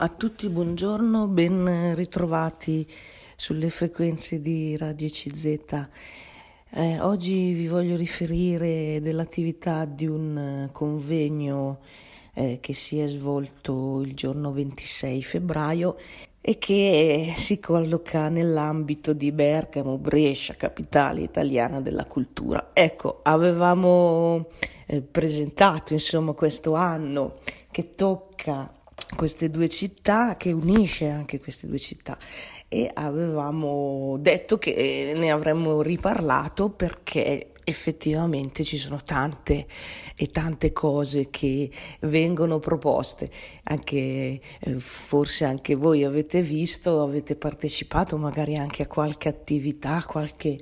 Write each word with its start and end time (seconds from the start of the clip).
A 0.00 0.06
tutti 0.06 0.48
buongiorno, 0.48 1.26
ben 1.26 1.92
ritrovati 1.96 2.86
sulle 3.34 3.68
frequenze 3.68 4.40
di 4.40 4.76
Radio 4.76 5.08
CZ. 5.08 5.88
Eh, 6.70 7.00
oggi 7.00 7.52
vi 7.52 7.66
voglio 7.66 7.96
riferire 7.96 9.00
dell'attività 9.00 9.86
di 9.86 10.06
un 10.06 10.38
eh, 10.38 10.68
convegno 10.70 11.80
eh, 12.34 12.58
che 12.60 12.74
si 12.74 13.00
è 13.00 13.08
svolto 13.08 14.00
il 14.02 14.14
giorno 14.14 14.52
26 14.52 15.20
febbraio 15.20 15.96
e 16.40 16.58
che 16.58 17.32
si 17.34 17.58
colloca 17.58 18.28
nell'ambito 18.28 19.12
di 19.12 19.32
Bergamo, 19.32 19.98
Brescia, 19.98 20.54
capitale 20.54 21.22
italiana 21.22 21.80
della 21.80 22.04
cultura. 22.04 22.70
Ecco, 22.72 23.18
avevamo 23.24 24.46
eh, 24.86 25.02
presentato 25.02 25.92
insomma 25.92 26.34
questo 26.34 26.74
anno 26.74 27.40
che 27.72 27.90
tocca 27.90 28.77
queste 29.16 29.50
due 29.50 29.68
città, 29.68 30.36
che 30.36 30.52
unisce 30.52 31.08
anche 31.08 31.40
queste 31.40 31.66
due 31.66 31.78
città. 31.78 32.18
E 32.68 32.90
avevamo 32.92 34.16
detto 34.18 34.58
che 34.58 35.14
ne 35.16 35.30
avremmo 35.30 35.80
riparlato 35.80 36.70
perché 36.70 37.52
effettivamente 37.68 38.64
ci 38.64 38.78
sono 38.78 38.98
tante 39.04 39.66
e 40.16 40.28
tante 40.28 40.72
cose 40.72 41.28
che 41.28 41.70
vengono 42.00 42.58
proposte, 42.58 43.30
anche 43.64 44.40
eh, 44.58 44.80
forse 44.80 45.44
anche 45.44 45.74
voi 45.74 46.02
avete 46.02 46.40
visto, 46.40 47.02
avete 47.02 47.36
partecipato 47.36 48.16
magari 48.16 48.56
anche 48.56 48.82
a 48.82 48.86
qualche 48.86 49.28
attività, 49.28 50.02
qualche 50.06 50.56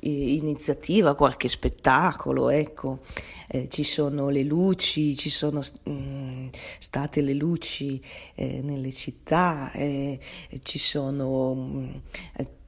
eh, 0.00 0.34
iniziativa, 0.34 1.14
qualche 1.14 1.48
spettacolo, 1.48 2.50
ecco, 2.50 3.00
eh, 3.48 3.68
ci 3.70 3.82
sono 3.82 4.28
le 4.28 4.42
luci, 4.42 5.16
ci 5.16 5.30
sono 5.30 5.62
mh, 5.84 5.90
mm, 5.90 6.48
state 6.78 7.22
le 7.22 7.34
luci 7.34 8.00
eh, 8.34 8.60
nelle 8.62 8.92
città, 8.92 9.72
ci 9.74 10.78
sono 10.78 11.54
mh, 11.54 11.78
mm, 12.38 12.60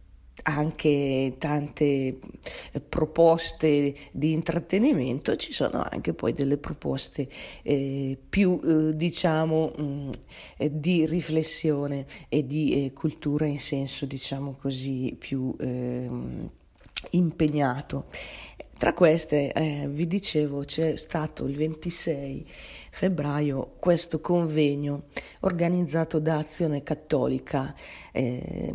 anche 0.44 1.34
tante 1.38 1.82
eh, 1.82 2.80
proposte 2.80 3.94
di 4.12 4.32
intrattenimento, 4.32 5.36
ci 5.36 5.52
sono 5.52 5.84
anche 5.88 6.12
poi 6.14 6.32
delle 6.32 6.56
proposte 6.56 7.28
eh, 7.62 8.18
più 8.28 8.60
eh, 8.64 8.96
diciamo 8.96 9.72
mh, 9.76 9.82
mm, 9.82 10.10
eh, 10.58 10.80
di 10.80 11.06
riflessione 11.06 12.06
e 12.28 12.46
di 12.46 12.84
eh, 12.84 12.92
cultura 12.92 13.46
in 13.46 13.60
senso 13.60 14.06
diciamo 14.06 14.56
così 14.60 15.16
più 15.18 15.54
ehm, 15.58 16.50
impegnato. 17.10 18.06
Tra 18.84 18.92
queste, 18.92 19.50
eh, 19.50 19.88
vi 19.88 20.06
dicevo, 20.06 20.64
c'è 20.64 20.96
stato 20.96 21.46
il 21.46 21.56
26 21.56 22.46
febbraio 22.90 23.76
questo 23.78 24.20
convegno 24.20 25.04
organizzato 25.40 26.18
da 26.18 26.36
Azione 26.36 26.82
Cattolica 26.82 27.74
eh, 28.12 28.74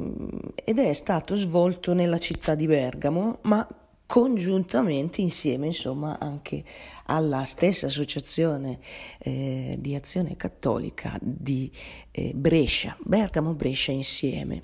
ed 0.64 0.80
è 0.80 0.94
stato 0.94 1.36
svolto 1.36 1.94
nella 1.94 2.18
città 2.18 2.56
di 2.56 2.66
Bergamo, 2.66 3.38
ma 3.44 3.68
congiuntamente 4.08 5.22
insieme 5.22 5.68
insomma 5.68 6.18
anche 6.18 6.64
alla 7.06 7.46
stessa 7.46 7.86
associazione 7.86 8.80
eh, 9.20 9.76
di 9.78 9.94
azione 9.94 10.36
cattolica 10.36 11.20
di 11.22 11.72
eh, 12.10 12.32
Brescia, 12.34 12.98
Bergamo 13.04 13.54
Brescia 13.54 13.92
insieme 13.92 14.64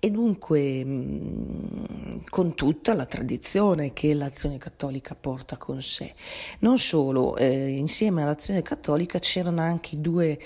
e 0.00 0.10
dunque 0.10 0.82
mm, 0.84 2.20
con 2.30 2.54
tutta 2.54 2.94
la 2.94 3.04
tradizione 3.04 3.92
che 3.92 4.14
l'azione 4.14 4.56
cattolica 4.56 5.14
porta 5.14 5.58
con 5.58 5.82
sé. 5.82 6.14
Non 6.60 6.78
solo, 6.78 7.36
eh, 7.36 7.68
insieme 7.68 8.22
all'azione 8.22 8.62
cattolica 8.62 9.18
c'erano 9.18 9.60
anche 9.60 10.00
due 10.00 10.38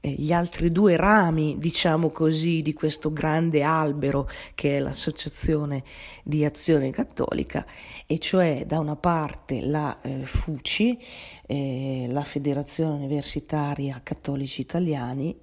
eh, 0.00 0.10
gli 0.10 0.32
altri 0.32 0.70
due 0.70 0.96
rami, 0.96 1.58
diciamo 1.58 2.10
così, 2.10 2.62
di 2.62 2.72
questo 2.72 3.12
grande 3.12 3.62
albero 3.62 4.28
che 4.54 4.76
è 4.76 4.80
l'associazione 4.80 5.82
di 6.22 6.44
azione 6.44 6.90
cattolica, 6.90 7.66
e 8.06 8.20
cioè 8.20 8.64
da 8.64 8.78
una 8.78 8.94
parte 8.94 9.60
la 9.60 10.00
eh, 10.02 10.24
FUCI, 10.24 10.98
eh, 11.46 12.06
la 12.10 12.22
Federazione 12.22 12.94
Universitaria 12.94 14.00
Cattolici 14.04 14.60
Italiani, 14.60 15.36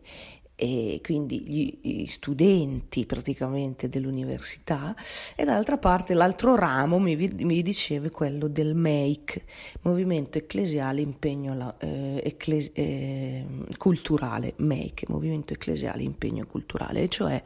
e 0.55 1.01
quindi 1.03 1.79
gli 1.81 2.05
studenti 2.05 3.05
praticamente 3.05 3.89
dell'università 3.89 4.95
e 5.35 5.43
dall'altra 5.43 5.77
parte 5.77 6.13
l'altro 6.13 6.55
ramo 6.55 6.97
mi, 6.97 7.15
mi 7.15 7.61
diceva 7.61 8.09
quello 8.09 8.47
del 8.47 8.73
MEIC, 8.73 9.43
Movimento 9.81 10.37
Ecclesiale 10.37 11.01
Impegno 11.01 11.75
eh, 11.79 12.21
ecclesi- 12.23 12.71
eh, 12.73 13.45
Culturale, 13.77 14.53
MEIC, 14.57 15.09
Movimento 15.09 15.53
Ecclesiale 15.53 16.03
Impegno 16.03 16.45
Culturale, 16.45 17.09
cioè 17.09 17.43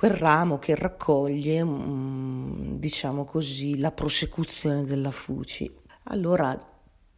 quel 0.00 0.12
ramo 0.12 0.58
che 0.58 0.74
raccoglie, 0.74 1.60
um, 1.60 2.78
diciamo 2.78 3.24
così, 3.24 3.78
la 3.78 3.92
prosecuzione 3.92 4.84
della 4.84 5.10
FUCI. 5.10 5.70
Allora 6.04 6.58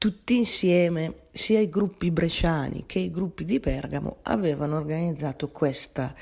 tutti 0.02 0.36
insieme, 0.36 1.26
sia 1.30 1.60
i 1.60 1.68
gruppi 1.68 2.10
bresciani 2.10 2.86
che 2.86 2.98
i 2.98 3.12
gruppi 3.12 3.44
di 3.44 3.60
Bergamo, 3.60 4.16
avevano 4.22 4.74
organizzato 4.76 5.52
questa 5.52 6.12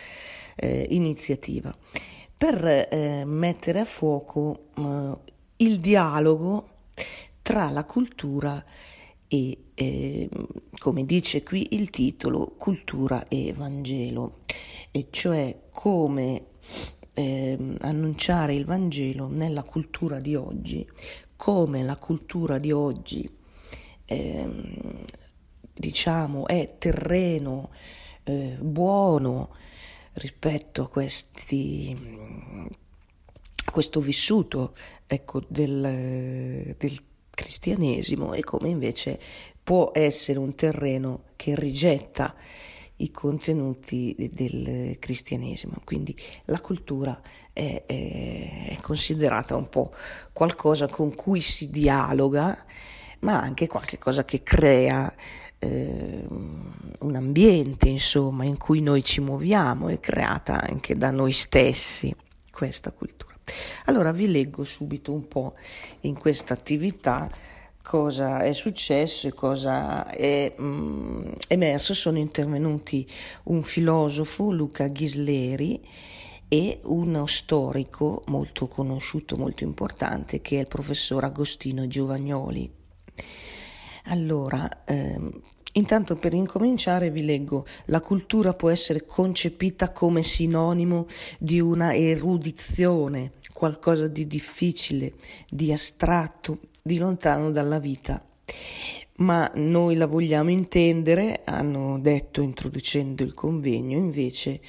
eh, 0.54 0.86
iniziativa. 0.90 1.74
Per 2.36 2.62
eh, 2.62 3.24
mettere 3.24 3.80
a 3.80 3.86
fuoco 3.86 4.66
eh, 4.76 5.32
il 5.64 5.80
dialogo 5.80 6.68
tra 7.40 7.70
la 7.70 7.84
cultura 7.84 8.62
e, 9.26 9.56
ehm, 9.72 10.28
come 10.76 11.06
dice 11.06 11.42
qui 11.42 11.68
il 11.70 11.88
titolo, 11.88 12.52
cultura 12.58 13.28
e 13.28 13.54
Vangelo, 13.56 14.40
e 14.90 15.06
cioè 15.08 15.58
come 15.70 16.48
ehm, 17.14 17.76
annunciare 17.78 18.52
il 18.52 18.66
Vangelo 18.66 19.28
nella 19.28 19.62
cultura 19.62 20.20
di 20.20 20.34
oggi, 20.34 20.86
come 21.34 21.82
la 21.82 21.96
cultura 21.96 22.58
di 22.58 22.72
oggi 22.72 23.38
eh, 24.10 24.48
diciamo, 25.72 26.46
è 26.48 26.76
terreno 26.78 27.70
eh, 28.24 28.56
buono 28.60 29.54
rispetto 30.14 30.82
a 30.82 30.88
questi 30.88 32.68
questo 33.70 34.00
vissuto 34.00 34.74
ecco, 35.06 35.44
del, 35.46 36.74
del 36.76 37.02
cristianesimo 37.30 38.32
e 38.32 38.42
come 38.42 38.68
invece 38.68 39.20
può 39.62 39.92
essere 39.94 40.40
un 40.40 40.56
terreno 40.56 41.26
che 41.36 41.54
rigetta 41.54 42.34
i 42.96 43.12
contenuti 43.12 44.14
del 44.32 44.96
cristianesimo. 44.98 45.80
Quindi 45.84 46.16
la 46.46 46.60
cultura 46.60 47.22
è, 47.52 47.84
è, 47.86 48.66
è 48.70 48.78
considerata 48.80 49.54
un 49.54 49.68
po' 49.68 49.94
qualcosa 50.32 50.88
con 50.88 51.14
cui 51.14 51.40
si 51.40 51.70
dialoga 51.70 52.66
ma 53.20 53.40
anche 53.40 53.66
qualche 53.66 53.98
cosa 53.98 54.24
che 54.24 54.42
crea 54.42 55.12
eh, 55.58 56.24
un 56.28 57.14
ambiente, 57.14 57.88
insomma, 57.88 58.44
in 58.44 58.56
cui 58.56 58.80
noi 58.80 59.04
ci 59.04 59.20
muoviamo, 59.20 59.88
è 59.88 60.00
creata 60.00 60.60
anche 60.60 60.96
da 60.96 61.10
noi 61.10 61.32
stessi 61.32 62.14
questa 62.50 62.90
cultura. 62.90 63.34
Allora 63.86 64.12
vi 64.12 64.30
leggo 64.30 64.64
subito 64.64 65.12
un 65.12 65.26
po' 65.26 65.54
in 66.00 66.16
questa 66.18 66.54
attività 66.54 67.30
cosa 67.82 68.40
è 68.42 68.52
successo 68.52 69.26
e 69.26 69.32
cosa 69.32 70.08
è 70.08 70.52
mh, 70.56 70.62
mm, 70.62 71.32
emerso. 71.48 71.94
Sono 71.94 72.18
intervenuti 72.18 73.06
un 73.44 73.62
filosofo, 73.62 74.50
Luca 74.52 74.86
Ghisleri, 74.88 75.80
e 76.48 76.80
uno 76.84 77.26
storico 77.26 78.24
molto 78.26 78.66
conosciuto, 78.66 79.36
molto 79.36 79.64
importante, 79.64 80.40
che 80.40 80.56
è 80.56 80.60
il 80.60 80.66
professor 80.66 81.24
Agostino 81.24 81.86
Giovagnoli. 81.86 82.79
Allora, 84.04 84.84
ehm, 84.84 85.30
intanto 85.72 86.16
per 86.16 86.32
incominciare 86.34 87.10
vi 87.10 87.24
leggo, 87.24 87.66
la 87.86 88.00
cultura 88.00 88.54
può 88.54 88.70
essere 88.70 89.04
concepita 89.04 89.92
come 89.92 90.22
sinonimo 90.22 91.06
di 91.38 91.60
una 91.60 91.94
erudizione, 91.94 93.32
qualcosa 93.52 94.08
di 94.08 94.26
difficile, 94.26 95.14
di 95.48 95.72
astratto, 95.72 96.60
di 96.82 96.98
lontano 96.98 97.50
dalla 97.50 97.78
vita. 97.78 98.24
Ma 99.16 99.50
noi 99.54 99.96
la 99.96 100.06
vogliamo 100.06 100.48
intendere, 100.48 101.42
hanno 101.44 101.98
detto 102.00 102.40
introducendo 102.40 103.22
il 103.22 103.34
convegno, 103.34 103.98
invece 103.98 104.60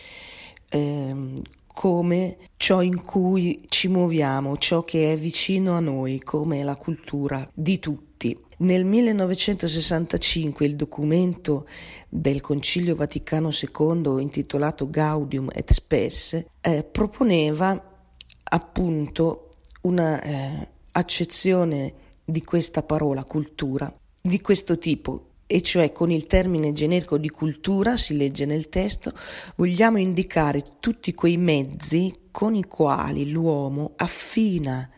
ehm, 0.69 1.41
come 1.73 2.37
ciò 2.57 2.81
in 2.81 3.01
cui 3.01 3.63
ci 3.69 3.87
muoviamo, 3.87 4.57
ciò 4.57 4.83
che 4.83 5.13
è 5.13 5.17
vicino 5.17 5.77
a 5.77 5.79
noi, 5.79 6.19
come 6.19 6.63
la 6.63 6.75
cultura 6.75 7.49
di 7.53 7.79
tutti 7.79 8.10
nel 8.57 8.85
1965 8.85 10.65
il 10.65 10.75
documento 10.75 11.67
del 12.07 12.41
Concilio 12.41 12.95
Vaticano 12.95 13.49
II 13.49 14.21
intitolato 14.21 14.89
Gaudium 14.89 15.49
et 15.53 15.71
Spes 15.71 16.43
eh, 16.61 16.83
proponeva 16.83 18.03
appunto 18.43 19.49
una 19.81 20.21
eh, 20.21 20.67
accezione 20.91 21.93
di 22.23 22.43
questa 22.43 22.83
parola 22.83 23.23
cultura 23.23 23.91
di 24.21 24.39
questo 24.39 24.77
tipo 24.77 25.25
e 25.47 25.61
cioè 25.61 25.91
con 25.91 26.11
il 26.11 26.27
termine 26.27 26.71
generico 26.71 27.17
di 27.17 27.29
cultura, 27.29 27.97
si 27.97 28.15
legge 28.15 28.45
nel 28.45 28.69
testo, 28.69 29.11
vogliamo 29.55 29.97
indicare 29.97 30.77
tutti 30.79 31.13
quei 31.13 31.35
mezzi 31.35 32.27
con 32.31 32.55
i 32.55 32.63
quali 32.63 33.29
l'uomo 33.29 33.93
affina 33.97 34.89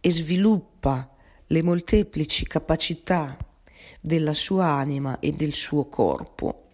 e 0.00 0.10
sviluppa 0.10 1.16
le 1.52 1.62
molteplici 1.64 2.46
capacità 2.46 3.36
della 4.00 4.34
sua 4.34 4.66
anima 4.66 5.18
e 5.18 5.32
del 5.32 5.52
suo 5.52 5.86
corpo 5.88 6.66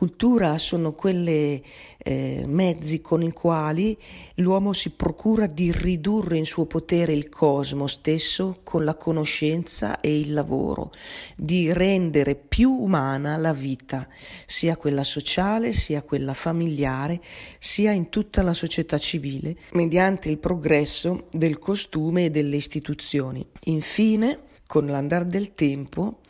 Cultura 0.00 0.56
sono 0.56 0.94
quelle 0.94 1.60
eh, 1.98 2.44
mezzi 2.46 3.02
con 3.02 3.20
i 3.20 3.32
quali 3.32 3.94
l'uomo 4.36 4.72
si 4.72 4.92
procura 4.92 5.46
di 5.46 5.70
ridurre 5.72 6.38
in 6.38 6.46
suo 6.46 6.64
potere 6.64 7.12
il 7.12 7.28
cosmo 7.28 7.86
stesso 7.86 8.60
con 8.64 8.86
la 8.86 8.94
conoscenza 8.94 10.00
e 10.00 10.18
il 10.18 10.32
lavoro, 10.32 10.90
di 11.36 11.70
rendere 11.74 12.34
più 12.34 12.70
umana 12.70 13.36
la 13.36 13.52
vita, 13.52 14.08
sia 14.46 14.78
quella 14.78 15.04
sociale, 15.04 15.74
sia 15.74 16.00
quella 16.00 16.32
familiare, 16.32 17.20
sia 17.58 17.92
in 17.92 18.08
tutta 18.08 18.40
la 18.40 18.54
società 18.54 18.96
civile, 18.96 19.54
mediante 19.72 20.30
il 20.30 20.38
progresso 20.38 21.26
del 21.30 21.58
costume 21.58 22.24
e 22.24 22.30
delle 22.30 22.56
istituzioni. 22.56 23.46
Infine, 23.64 24.44
con 24.66 24.86
l'andare 24.86 25.26
del 25.26 25.52
tempo, 25.52 26.20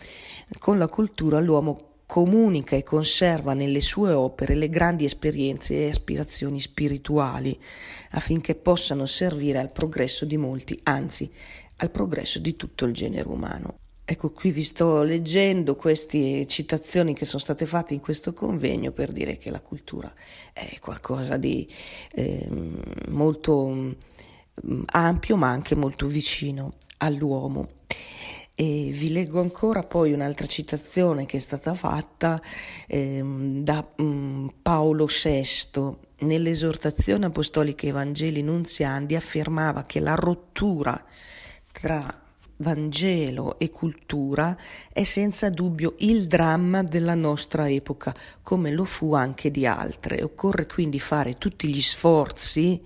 con 0.59 0.77
la 0.77 0.89
cultura 0.89 1.39
l'uomo 1.39 1.90
comunica 2.11 2.75
e 2.75 2.83
conserva 2.83 3.55
nelle 3.55 3.81
sue 3.81 4.11
opere 4.11 4.57
le 4.57 4.69
grandi 4.69 5.05
esperienze 5.05 5.77
e 5.77 5.91
aspirazioni 5.91 6.61
spirituali 6.61 7.57
affinché 8.11 8.57
possano 8.57 9.07
servire 9.07 9.61
al 9.61 9.71
progresso 9.71 10.25
di 10.25 10.37
molti, 10.37 10.77
anzi 10.83 11.31
al 11.77 11.93
progresso 11.93 12.41
di 12.41 12.57
tutto 12.57 12.85
il 12.85 12.93
genere 12.95 13.29
umano. 13.29 13.79
Ecco, 14.05 14.33
qui 14.33 14.51
vi 14.51 14.65
sto 14.65 15.03
leggendo 15.03 15.77
queste 15.77 16.47
citazioni 16.47 17.15
che 17.15 17.25
sono 17.25 17.41
state 17.41 17.65
fatte 17.65 17.95
in 17.95 18.01
questo 18.01 18.35
convegno 18.35 18.91
per 18.91 19.13
dire 19.13 19.37
che 19.37 19.53
la 19.53 19.61
cultura 19.61 20.13
è 20.53 20.81
qualcosa 20.81 21.37
di 21.37 21.65
eh, 22.15 22.49
molto 23.11 23.69
mm, 23.69 24.83
ampio 24.87 25.37
ma 25.37 25.49
anche 25.51 25.77
molto 25.77 26.09
vicino 26.09 26.75
all'uomo. 26.99 27.79
E 28.61 28.91
vi 28.93 29.11
leggo 29.11 29.41
ancora 29.41 29.83
poi 29.83 30.13
un'altra 30.13 30.45
citazione 30.45 31.25
che 31.25 31.39
è 31.39 31.41
stata 31.41 31.73
fatta 31.73 32.39
ehm, 32.89 33.63
da 33.63 33.83
um, 33.97 34.53
Paolo 34.61 35.07
VI. 35.07 35.97
Nell'esortazione 36.27 37.25
apostolica 37.25 37.87
Evangeli 37.87 38.43
Nunziandi 38.43 39.17
affermava 39.17 39.85
che 39.85 40.01
la 40.01 40.15
rottura 40.15 41.03
tra 41.73 42.23
Vangelo 42.57 43.59
e 43.59 43.71
cultura 43.71 44.55
è 44.93 45.05
senza 45.05 45.49
dubbio 45.49 45.95
il 46.01 46.27
dramma 46.27 46.83
della 46.83 47.15
nostra 47.15 47.67
epoca, 47.67 48.15
come 48.43 48.73
lo 48.73 48.85
fu 48.85 49.15
anche 49.15 49.51
di 49.51 49.65
altre. 49.65 50.23
Occorre 50.23 50.67
quindi 50.67 51.01
fare 51.01 51.39
tutti 51.39 51.67
gli 51.67 51.81
sforzi 51.81 52.83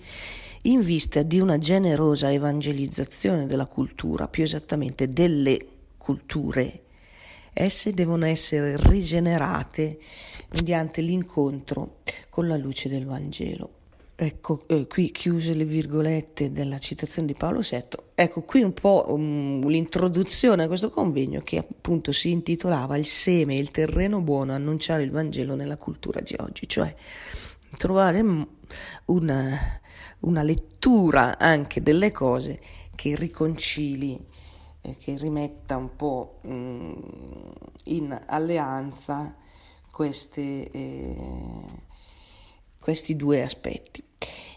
in 0.67 0.83
vista 0.83 1.23
di 1.23 1.41
una 1.41 1.59
generosa 1.59 2.33
evangelizzazione 2.33 3.47
della 3.47 3.67
cultura, 3.67 4.29
più 4.29 4.45
esattamente 4.45 5.09
delle 5.09 5.59
culture. 5.99 6.83
Esse 7.53 7.93
devono 7.93 8.27
essere 8.27 8.77
rigenerate 8.77 9.99
mediante 10.53 11.01
l'incontro 11.01 11.99
con 12.29 12.49
la 12.49 12.57
luce 12.57 12.89
del 12.89 13.05
Vangelo. 13.05 13.71
Ecco, 14.17 14.63
eh, 14.69 14.87
qui 14.87 15.11
chiuse 15.11 15.55
le 15.55 15.65
virgolette 15.65 16.53
della 16.53 16.79
citazione 16.79 17.27
di 17.27 17.35
Paolo 17.35 17.61
VI. 17.61 17.85
Ecco, 18.15 18.43
qui 18.43 18.63
un 18.63 18.73
po' 18.73 19.07
um, 19.09 19.67
l'introduzione 19.67 20.63
a 20.63 20.67
questo 20.69 20.89
convegno 20.89 21.41
che 21.41 21.59
appunto 21.59 22.13
si 22.13 22.31
intitolava 22.31 22.97
Il 22.97 23.07
seme 23.07 23.57
il 23.57 23.73
terreno 23.73 24.21
buono, 24.21 24.53
annunciare 24.53 25.03
il 25.03 25.11
Vangelo 25.11 25.57
nella 25.57 25.77
cultura 25.77 26.21
di 26.21 26.35
oggi, 26.39 26.69
cioè 26.69 26.95
trovare 27.77 28.25
una, 29.07 29.81
una 30.25 30.43
lettura 30.43 31.39
anche 31.39 31.83
delle 31.83 32.13
cose 32.13 32.61
che 32.95 33.15
riconcili, 33.15 34.19
eh, 34.81 34.97
che 34.97 35.17
rimetta 35.17 35.77
un 35.77 35.95
po' 35.97 36.39
mh, 36.43 36.53
mm, 36.53 36.93
in 37.85 38.21
alleanza 38.27 39.35
queste, 39.91 40.71
eh, 40.71 41.17
questi 42.81 43.17
due 43.17 43.43
aspetti. 43.43 44.03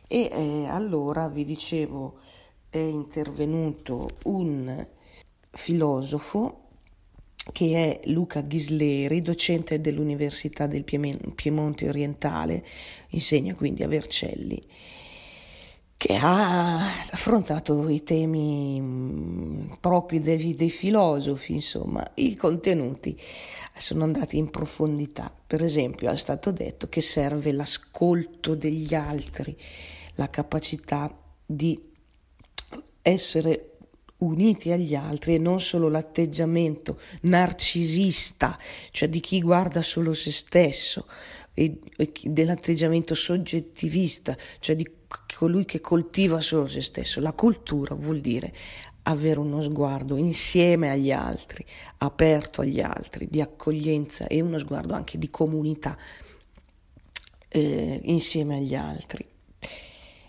E 0.08 0.30
eh, 0.32 0.66
allora 0.68 1.28
vi 1.28 1.44
dicevo, 1.44 2.20
è 2.70 2.78
intervenuto 2.78 4.08
un 4.24 4.86
filosofo 5.52 6.62
che 7.52 8.00
è 8.00 8.08
Luca 8.10 8.42
Ghisleri, 8.42 9.22
docente 9.22 9.80
dell'Università 9.80 10.68
del 10.68 10.84
Piemonte 10.84 11.88
Orientale, 11.88 12.66
insegna 13.10 13.56
quindi 13.56 13.84
a 13.84 13.88
Vercelli 13.88 14.62
che 15.98 16.16
ha 16.16 16.86
affrontato 17.10 17.90
i 17.90 18.04
temi 18.04 18.80
mm, 18.80 19.72
propri 19.80 20.20
dei, 20.20 20.54
dei, 20.54 20.70
filosofi, 20.70 21.54
insomma, 21.54 22.08
i 22.16 22.36
contenuti 22.36 23.20
sono 23.76 24.04
andati 24.04 24.38
in 24.38 24.52
profondità. 24.52 25.34
Per 25.46 25.64
esempio, 25.64 26.12
è 26.12 26.18
stato 26.18 26.52
detto 26.52 26.88
che 26.88 27.02
serve 27.02 27.52
l'ascolto 27.52 28.54
degli 28.54 28.94
altri, 28.94 29.58
la 30.16 30.30
capacità 30.30 31.12
di 31.44 31.80
essere 33.02 33.72
uniti 34.18 34.72
agli 34.72 34.96
altri 34.96 35.36
e 35.36 35.40
non 35.40 35.60
solo 35.60 35.90
l'atteggiamento 35.90 37.00
narcisista, 37.22 38.58
cioè 38.92 39.10
di 39.10 39.20
chi 39.20 39.42
guarda 39.42 39.82
solo 39.82 40.14
se 40.14 40.32
stesso, 40.32 41.06
e, 41.60 41.80
e 41.98 42.12
dell'atteggiamento 42.26 43.16
soggettivista, 43.16 44.38
cioè 44.60 44.76
di 44.76 44.88
colui 45.36 45.66
che 45.66 45.82
coltiva 45.82 46.40
solo 46.40 46.68
se 46.68 46.82
stesso. 46.82 47.20
La 47.20 47.34
cultura 47.34 47.96
vuol 47.96 48.20
dire 48.20 48.54
avere 49.04 49.40
uno 49.40 49.62
sguardo 49.64 50.18
insieme 50.18 50.92
agli 50.92 51.12
altri, 51.12 51.66
aperto 51.98 52.62
agli 52.62 52.80
altri, 52.80 53.28
di 53.28 53.42
accoglienza 53.42 54.28
e 54.28 54.40
uno 54.40 54.60
sguardo 54.60 54.94
anche 54.94 55.18
di 55.18 55.30
comunità 55.30 55.98
eh, 57.48 58.02
insieme 58.04 58.58
agli 58.58 58.76
altri. 58.76 59.26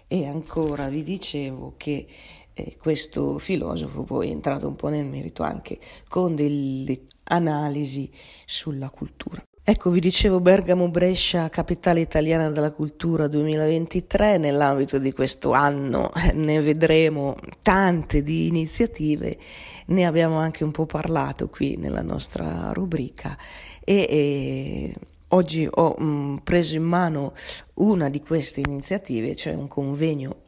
E 0.06 0.26
ancora 0.26 0.88
vi 0.88 1.02
dicevo 1.02 1.74
che 1.76 2.06
eh, 2.54 2.76
questo 2.78 3.38
filosofo 3.38 4.04
poi 4.04 4.28
è 4.28 4.32
entrato 4.32 4.66
un 4.66 4.76
po' 4.76 4.88
nel 4.88 5.04
merito 5.04 5.42
anche 5.42 5.78
con 6.08 6.34
delle 6.34 7.02
analisi 7.24 8.10
sulla 8.46 8.88
cultura. 8.88 9.47
Ecco, 9.70 9.90
vi 9.90 10.00
dicevo 10.00 10.40
Bergamo 10.40 10.88
Brescia, 10.88 11.50
capitale 11.50 12.00
italiana 12.00 12.48
della 12.48 12.70
cultura 12.70 13.28
2023, 13.28 14.38
nell'ambito 14.38 14.96
di 14.96 15.12
questo 15.12 15.52
anno 15.52 16.10
ne 16.32 16.62
vedremo 16.62 17.36
tante 17.60 18.22
di 18.22 18.46
iniziative, 18.46 19.36
ne 19.88 20.06
abbiamo 20.06 20.38
anche 20.38 20.64
un 20.64 20.70
po' 20.70 20.86
parlato 20.86 21.50
qui 21.50 21.76
nella 21.76 22.00
nostra 22.00 22.70
rubrica. 22.72 23.36
E, 23.84 24.06
e 24.08 24.94
oggi 25.28 25.68
ho 25.70 25.94
mh, 25.98 26.40
preso 26.44 26.74
in 26.74 26.84
mano 26.84 27.34
una 27.74 28.08
di 28.08 28.22
queste 28.22 28.60
iniziative, 28.60 29.36
cioè 29.36 29.52
un 29.52 29.68
convegno 29.68 30.44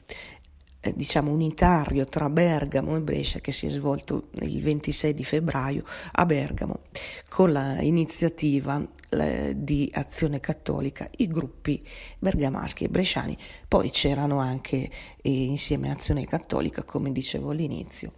eh, 0.80 0.92
diciamo 0.94 1.30
unitario 1.30 2.04
tra 2.06 2.28
Bergamo 2.28 2.96
e 2.96 3.00
Brescia 3.00 3.40
che 3.40 3.52
si 3.52 3.66
è 3.66 3.70
svolto 3.70 4.28
il 4.42 4.62
26 4.62 5.14
di 5.14 5.24
febbraio 5.24 5.84
a 6.12 6.26
Bergamo 6.26 6.80
con 7.28 7.52
l'iniziativa 7.52 8.84
di 9.56 9.90
Azione 9.92 10.38
Cattolica 10.38 11.08
i 11.16 11.26
gruppi 11.26 11.84
bergamaschi 12.18 12.84
e 12.84 12.88
bresciani 12.88 13.36
poi 13.66 13.90
c'erano 13.90 14.38
anche 14.38 14.88
eh, 15.20 15.30
insieme 15.30 15.90
a 15.90 15.94
Azione 15.94 16.26
Cattolica 16.26 16.84
come 16.84 17.10
dicevo 17.10 17.50
all'inizio 17.50 18.12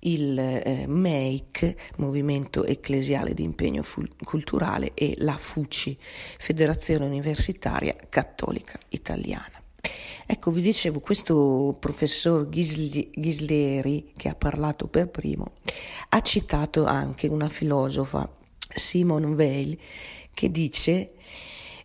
il 0.00 0.38
eh, 0.38 0.86
MEIC, 0.86 1.92
Movimento 1.96 2.64
Ecclesiale 2.64 3.34
di 3.34 3.42
Impegno 3.42 3.82
Fu- 3.82 4.06
Culturale, 4.24 4.92
e 4.94 5.14
la 5.18 5.36
FUCI, 5.36 5.96
Federazione 6.00 7.06
Universitaria 7.06 7.94
Cattolica 8.08 8.78
Italiana. 8.88 9.59
Ecco, 10.26 10.50
vi 10.50 10.60
dicevo, 10.60 11.00
questo 11.00 11.76
professor 11.78 12.48
Ghisli, 12.48 13.10
Ghisleri, 13.12 14.12
che 14.16 14.28
ha 14.28 14.34
parlato 14.34 14.86
per 14.86 15.08
primo, 15.08 15.54
ha 16.10 16.20
citato 16.20 16.84
anche 16.84 17.26
una 17.26 17.48
filosofa, 17.48 18.28
Simone 18.72 19.26
Weil, 19.26 19.78
che 20.32 20.50
dice 20.50 21.08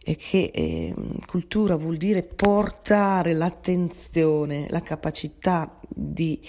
eh, 0.04 0.16
che 0.16 0.52
eh, 0.54 0.94
cultura 1.26 1.76
vuol 1.76 1.98
dire 1.98 2.22
portare 2.22 3.34
l'attenzione, 3.34 4.68
la 4.70 4.82
capacità 4.82 5.80
di 5.90 6.40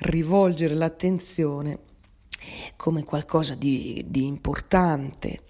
rivolgere 0.00 0.74
l'attenzione 0.74 1.78
come 2.76 3.04
qualcosa 3.04 3.54
di, 3.54 4.04
di 4.06 4.26
importante, 4.26 5.40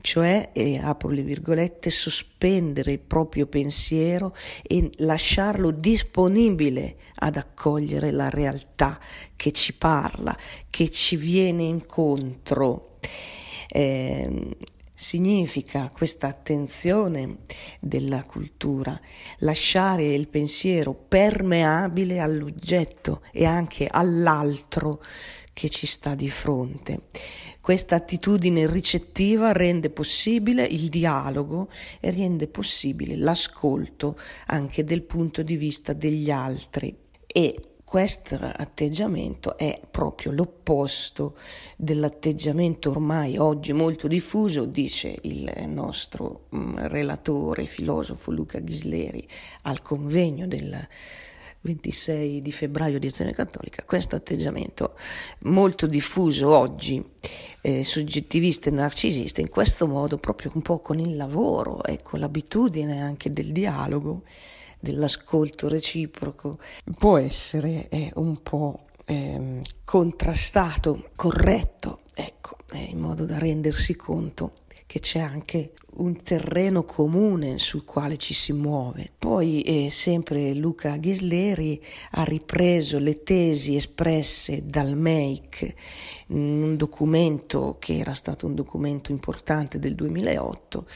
cioè, 0.00 0.50
e 0.52 0.78
apro 0.78 1.08
le 1.10 1.22
virgolette, 1.22 1.90
sospendere 1.90 2.92
il 2.92 2.98
proprio 2.98 3.46
pensiero 3.46 4.34
e 4.62 4.90
lasciarlo 4.98 5.70
disponibile 5.70 6.96
ad 7.16 7.36
accogliere 7.36 8.10
la 8.10 8.30
realtà 8.30 8.98
che 9.36 9.52
ci 9.52 9.74
parla, 9.74 10.36
che 10.70 10.90
ci 10.90 11.16
viene 11.16 11.64
incontro. 11.64 12.98
Eh, 13.68 14.56
significa 14.94 15.92
questa 15.92 16.26
attenzione 16.26 17.38
della 17.78 18.24
cultura, 18.24 18.98
lasciare 19.38 20.06
il 20.06 20.26
pensiero 20.26 20.92
permeabile 20.92 22.18
all'oggetto 22.18 23.22
e 23.30 23.44
anche 23.44 23.86
all'altro 23.88 25.00
che 25.58 25.68
ci 25.68 25.88
sta 25.88 26.14
di 26.14 26.30
fronte. 26.30 27.00
Questa 27.60 27.96
attitudine 27.96 28.70
ricettiva 28.70 29.50
rende 29.50 29.90
possibile 29.90 30.62
il 30.62 30.88
dialogo 30.88 31.68
e 31.98 32.12
rende 32.12 32.46
possibile 32.46 33.16
l'ascolto 33.16 34.16
anche 34.46 34.84
del 34.84 35.02
punto 35.02 35.42
di 35.42 35.56
vista 35.56 35.94
degli 35.94 36.30
altri 36.30 36.96
e 37.26 37.72
questo 37.82 38.36
atteggiamento 38.36 39.58
è 39.58 39.80
proprio 39.90 40.30
l'opposto 40.30 41.36
dell'atteggiamento 41.76 42.90
ormai 42.90 43.36
oggi 43.36 43.72
molto 43.72 44.06
diffuso, 44.06 44.64
dice 44.64 45.18
il 45.22 45.52
nostro 45.66 46.46
mm, 46.54 46.74
relatore 46.76 47.66
filosofo 47.66 48.30
Luca 48.30 48.60
Ghisleri 48.60 49.26
al 49.62 49.82
convegno 49.82 50.46
del 50.46 50.86
26 51.60 52.40
di 52.40 52.52
febbraio 52.52 52.98
di 52.98 53.08
Azione 53.08 53.32
Cattolica, 53.32 53.82
questo 53.84 54.16
atteggiamento 54.16 54.94
molto 55.40 55.86
diffuso 55.86 56.56
oggi, 56.56 57.04
eh, 57.60 57.84
soggettivista 57.84 58.70
e 58.70 58.72
narcisista, 58.72 59.40
in 59.40 59.48
questo 59.48 59.86
modo 59.86 60.18
proprio 60.18 60.52
un 60.54 60.62
po' 60.62 60.78
con 60.78 60.98
il 60.98 61.16
lavoro 61.16 61.82
e 61.84 61.98
con 62.02 62.20
l'abitudine 62.20 63.02
anche 63.02 63.32
del 63.32 63.52
dialogo, 63.52 64.22
dell'ascolto 64.80 65.68
reciproco 65.68 66.58
può 66.96 67.16
essere 67.16 67.88
eh, 67.88 68.12
un 68.14 68.40
po' 68.42 68.86
eh, 69.04 69.60
contrastato, 69.84 71.10
corretto, 71.16 72.00
ecco, 72.14 72.58
eh, 72.72 72.84
in 72.84 72.98
modo 72.98 73.24
da 73.24 73.38
rendersi 73.38 73.96
conto 73.96 74.52
che 74.88 75.00
c'è 75.00 75.18
anche 75.18 75.74
un 75.96 76.16
terreno 76.22 76.82
comune 76.82 77.58
sul 77.58 77.84
quale 77.84 78.16
ci 78.16 78.32
si 78.32 78.54
muove. 78.54 79.10
Poi 79.18 79.60
eh, 79.60 79.90
sempre 79.90 80.54
Luca 80.54 80.96
Ghisleri 80.96 81.78
ha 82.12 82.24
ripreso 82.24 82.98
le 82.98 83.22
tesi 83.22 83.76
espresse 83.76 84.64
dal 84.64 84.96
MEIC 84.96 85.74
in 86.28 86.62
un 86.62 86.76
documento 86.78 87.76
che 87.78 87.98
era 87.98 88.14
stato 88.14 88.46
un 88.46 88.54
documento 88.54 89.12
importante 89.12 89.78
del 89.78 89.94
2008 89.94 90.86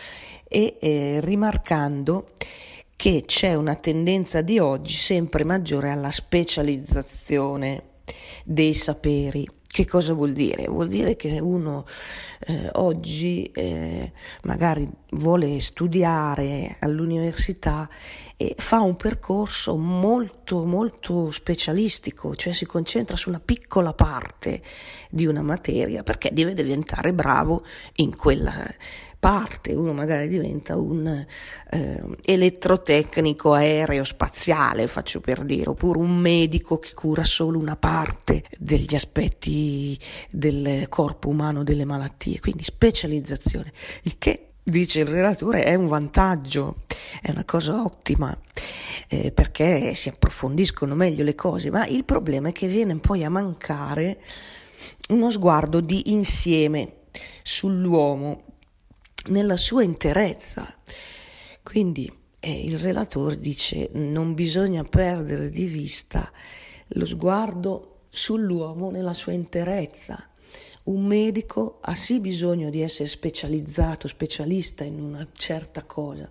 e 0.49 0.79
eh, 0.81 1.21
rimarcando 1.21 2.31
che 2.97 3.25
c'è 3.27 3.55
una 3.55 3.75
tendenza 3.75 4.41
di 4.41 4.59
oggi 4.59 4.95
sempre 4.95 5.45
maggiore 5.45 5.91
alla 5.91 6.11
specializzazione 6.11 7.91
dei 8.43 8.73
saperi. 8.73 9.47
Che 9.73 9.87
cosa 9.87 10.13
vuol 10.13 10.35
dire? 10.35 10.67
Vuol 10.67 10.89
dire 10.89 11.17
che 11.17 11.41
uno 11.41 11.87
eh, 12.41 12.69
oggi 12.73 13.45
eh, 13.55 14.13
magari 14.43 14.87
vuole 15.13 15.61
studiare 15.61 16.77
all'università 16.81 17.89
e 18.37 18.55
fa 18.59 18.81
un 18.81 18.97
percorso 18.97 19.77
molto 19.77 20.65
molto 20.65 21.31
specialistico, 21.31 22.35
cioè 22.37 22.53
si 22.53 22.67
concentra 22.67 23.17
su 23.17 23.29
una 23.29 23.41
piccola 23.41 23.93
parte 23.93 24.61
di 25.11 25.27
una 25.27 25.43
materia 25.43 26.03
perché 26.03 26.31
deve 26.33 26.55
diventare 26.55 27.13
bravo 27.13 27.65
in 27.97 28.17
quella 28.17 28.53
parte, 29.23 29.73
uno 29.73 29.93
magari 29.93 30.27
diventa 30.27 30.77
un 30.77 31.07
eh, 31.71 32.03
elettrotecnico 32.25 33.53
aereo-spaziale, 33.53 34.89
faccio 34.89 35.21
per 35.21 35.45
dire, 35.45 35.71
oppure 35.71 36.01
un 36.01 36.17
medico 36.17 36.81
che 36.81 36.93
cura 36.93 37.23
solo 37.23 37.57
una 37.57 37.77
parte 37.77 38.43
degli 38.59 38.97
aspetti 38.97 39.97
del 40.29 40.89
corpo 40.89 41.29
umano, 41.29 41.63
delle 41.63 41.85
malattie, 41.85 42.41
quindi 42.41 42.65
specializzazione, 42.65 43.73
il 44.03 44.19
che 44.19 44.52
dice 44.63 45.01
il 45.01 45.07
relatore 45.07 45.65
è 45.65 45.75
un 45.75 45.87
vantaggio, 45.87 46.83
è 47.21 47.31
una 47.31 47.45
cosa 47.45 47.83
ottima 47.83 48.37
eh, 49.09 49.33
perché 49.33 49.95
si 49.95 50.09
approfondiscono 50.09 50.95
meglio 50.95 51.25
le 51.25 51.35
cose, 51.35 51.71
ma 51.71 51.87
il 51.87 52.05
problema 52.05 52.49
è 52.49 52.53
che 52.53 52.67
viene 52.67 52.97
poi 52.99 53.25
a 53.25 53.31
mancare 53.31 54.21
uno 55.09 55.31
sguardo 55.31 55.81
di 55.81 56.13
insieme 56.13 57.01
sull'uomo 57.43 58.45
nella 59.31 59.57
sua 59.57 59.83
interezza. 59.83 60.75
Quindi 61.63 62.11
eh, 62.41 62.65
il 62.65 62.79
relatore 62.79 63.39
dice 63.39 63.91
non 63.93 64.35
bisogna 64.35 64.83
perdere 64.83 65.51
di 65.51 65.67
vista 65.67 66.31
lo 66.95 67.07
sguardo 67.07 68.01
sull'uomo 68.11 68.91
nella 68.91 69.15
sua 69.15 69.33
interezza. 69.33 70.29
Un 70.85 71.05
medico 71.05 71.79
ha 71.83 71.95
sì 71.95 72.19
bisogno 72.19 72.69
di 72.69 72.83
essere 72.83 73.09
specializzato, 73.09 74.09
specialista 74.09 74.83
in 74.83 75.01
una 75.01 75.27
certa 75.33 75.85
cosa, 75.85 76.29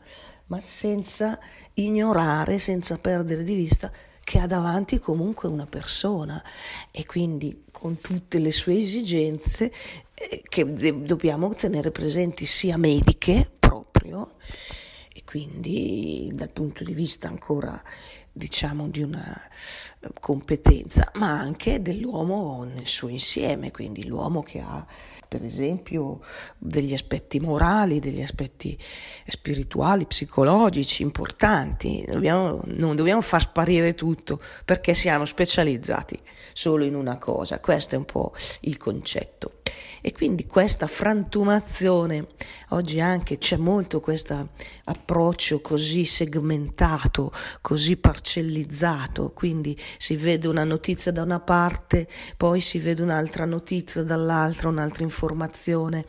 ma 0.48 0.60
senza 0.60 1.40
ignorare, 1.76 2.60
senza 2.60 2.98
perdere 2.98 3.44
di 3.44 3.56
vista 3.56 3.90
che 4.22 4.40
ha 4.40 4.48
davanti 4.48 5.00
comunque 5.00 5.48
una 5.48 5.66
persona. 5.66 6.44
E 6.92 7.06
quindi 7.06 7.64
con 7.72 8.00
tutte 8.00 8.40
le 8.40 8.52
sue 8.52 8.78
esigenze 8.78 9.72
eh, 10.14 10.44
che 10.48 10.66
dobbiamo 11.04 11.54
tenere 11.56 11.92
presenti 11.92 12.46
sia 12.46 12.76
mediche 12.76 13.50
proprio 13.58 14.36
e 15.14 15.24
quindi 15.26 16.30
dal 16.34 16.50
punto 16.50 16.84
di 16.84 16.94
vista 16.94 17.28
ancora 17.28 17.82
diciamo 18.32 18.88
di 18.88 19.02
una 19.02 19.40
eh, 20.00 20.10
competenza, 20.20 21.12
ma 21.16 21.32
anche 21.40 21.82
dell'uomo 21.82 22.64
nel 22.64 22.88
suo 22.88 23.08
insieme, 23.08 23.72
quindi 23.72 24.06
l'uomo 24.06 24.42
che 24.42 24.60
ha 24.60 24.86
per 25.32 25.46
esempio 25.46 26.20
degli 26.58 26.92
aspetti 26.92 27.40
morali, 27.40 28.00
degli 28.00 28.22
aspetti 28.22 28.78
spirituali, 29.26 30.06
psicologici 30.06 31.04
importanti. 31.04 32.04
Dobbiamo, 32.06 32.60
non 32.66 32.98
dobbiamo 32.98 33.22
far 33.22 33.40
sparire 33.40 33.94
tutto 33.94 34.42
perché 34.66 34.94
siamo 34.94 35.24
specializzati 35.24 36.20
solo 36.52 36.84
in 36.84 36.96
una 36.96 37.18
cosa. 37.18 37.62
Questo 37.62 37.96
è 37.96 37.98
un 37.98 38.04
po' 38.04 38.34
il 38.62 38.76
concetto. 38.76 39.61
E 40.02 40.12
quindi 40.14 40.48
questa 40.48 40.88
frantumazione, 40.88 42.28
oggi 42.70 43.00
anche 43.00 43.38
c'è 43.38 43.56
molto 43.56 44.00
questo 44.00 44.50
approccio 44.86 45.62
così 45.62 46.06
segmentato, 46.06 47.32
così 47.62 47.98
parcellizzato, 47.98 49.32
quindi 49.32 49.78
si 49.98 50.16
vede 50.16 50.48
una 50.48 50.64
notizia 50.64 51.12
da 51.12 51.22
una 51.22 51.40
parte, 51.40 52.08
poi 52.36 52.62
si 52.62 52.80
vede 52.80 53.04
un'altra 53.04 53.46
notizia 53.46 54.02
dall'altra, 54.02 54.70
un'altra 54.70 55.04
informazione, 55.04 56.06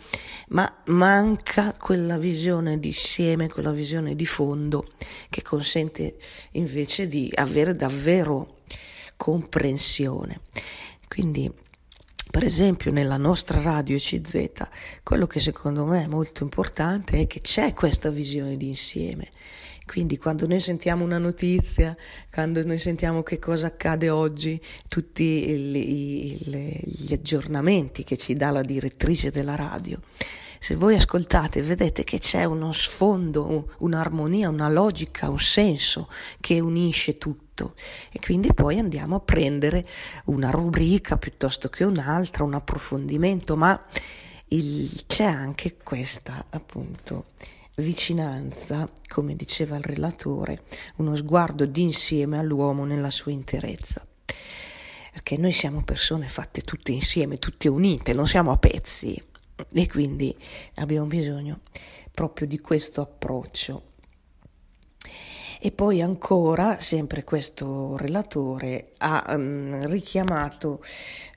ma 0.49 0.83
manca 0.87 1.75
quella 1.75 2.17
visione 2.17 2.81
d'insieme, 2.81 3.51
quella 3.51 3.73
visione 3.73 4.15
di 4.15 4.27
fondo 4.27 4.89
che 5.29 5.43
consente 5.43 6.17
invece 6.53 7.09
di 7.09 7.31
avere 7.35 7.75
davvero 7.75 8.61
comprensione. 9.17 10.41
Quindi 11.09 11.53
per 12.33 12.45
esempio 12.45 12.91
nella 12.91 13.19
nostra 13.19 13.61
radio 13.61 13.99
CZ, 13.99 14.53
quello 15.03 15.27
che 15.27 15.39
secondo 15.39 15.85
me 15.85 16.05
è 16.05 16.07
molto 16.07 16.43
importante 16.43 17.19
è 17.19 17.27
che 17.27 17.43
c'è 17.43 17.75
questa 17.75 18.09
visione 18.09 18.57
di 18.57 18.69
insieme. 18.69 19.29
Quindi 19.85 20.17
quando 20.17 20.47
noi 20.47 20.59
sentiamo 20.59 21.05
una 21.05 21.19
notizia, 21.19 21.95
quando 22.33 22.65
noi 22.65 22.79
sentiamo 22.79 23.23
che 23.23 23.39
cosa 23.39 23.67
accade 23.67 24.09
oggi, 24.09 24.59
tutti 24.89 25.51
il, 25.51 25.77
il, 25.77 26.81
gli 26.85 27.13
aggiornamenti 27.13 28.03
che 28.03 28.17
ci 28.17 28.33
dà 28.33 28.51
la 28.51 28.63
direttrice 28.63 29.31
della 29.31 29.55
radio, 29.55 30.01
se 30.59 30.75
voi 30.75 30.95
ascoltate 30.95 31.61
vedete 31.61 32.03
che 32.03 32.19
c'è 32.19 32.45
uno 32.45 32.73
sfondo, 32.73 33.75
un'armonia, 33.81 34.49
una 34.49 34.71
logica, 34.71 35.29
un 35.29 35.39
senso 35.39 36.09
che 36.41 36.61
unisce 36.61 37.19
tutto 37.19 37.42
e 38.11 38.19
quindi 38.19 38.53
poi 38.55 38.79
andiamo 38.79 39.17
a 39.17 39.21
prendere 39.21 39.87
una 40.27 40.51
rubrica 40.51 41.17
piuttosto 41.17 41.69
che 41.69 41.85
un'altra, 41.85 42.45
un 42.45 42.55
approfondimento, 42.55 43.57
ma 43.57 43.81
il, 44.49 45.05
c'è 45.07 45.25
anche 45.25 45.77
questa 45.83 46.47
appunto 46.51 47.27
vicinanza, 47.77 48.91
come 49.09 49.35
diceva 49.35 49.77
il 49.77 49.85
relatore, 49.85 50.65
uno 50.97 51.17
sguardo 51.17 51.67
d'insieme 51.67 52.39
all'uomo 52.39 52.85
nella 52.85 53.11
sua 53.11 53.33
interezza. 53.33 54.07
Perché 55.13 55.37
noi 55.37 55.53
siamo 55.53 55.83
persone 55.83 56.29
fatte 56.29 56.63
tutte 56.63 56.93
insieme, 56.93 57.37
tutte 57.37 57.69
unite, 57.69 58.15
non 58.15 58.27
siamo 58.27 58.51
a 58.51 58.57
pezzi. 58.57 59.23
E 59.75 59.89
quindi 59.89 60.35
abbiamo 60.77 61.07
bisogno 61.07 61.61
proprio 62.11 62.47
di 62.47 62.59
questo 62.61 63.03
approccio. 63.03 63.92
E 65.65 65.71
poi 65.71 66.03
ancora, 66.03 66.81
sempre 66.81 67.23
questo 67.23 67.97
relatore 67.97 68.91
ha 68.99 69.25
um, 69.29 69.87
richiamato 69.87 70.83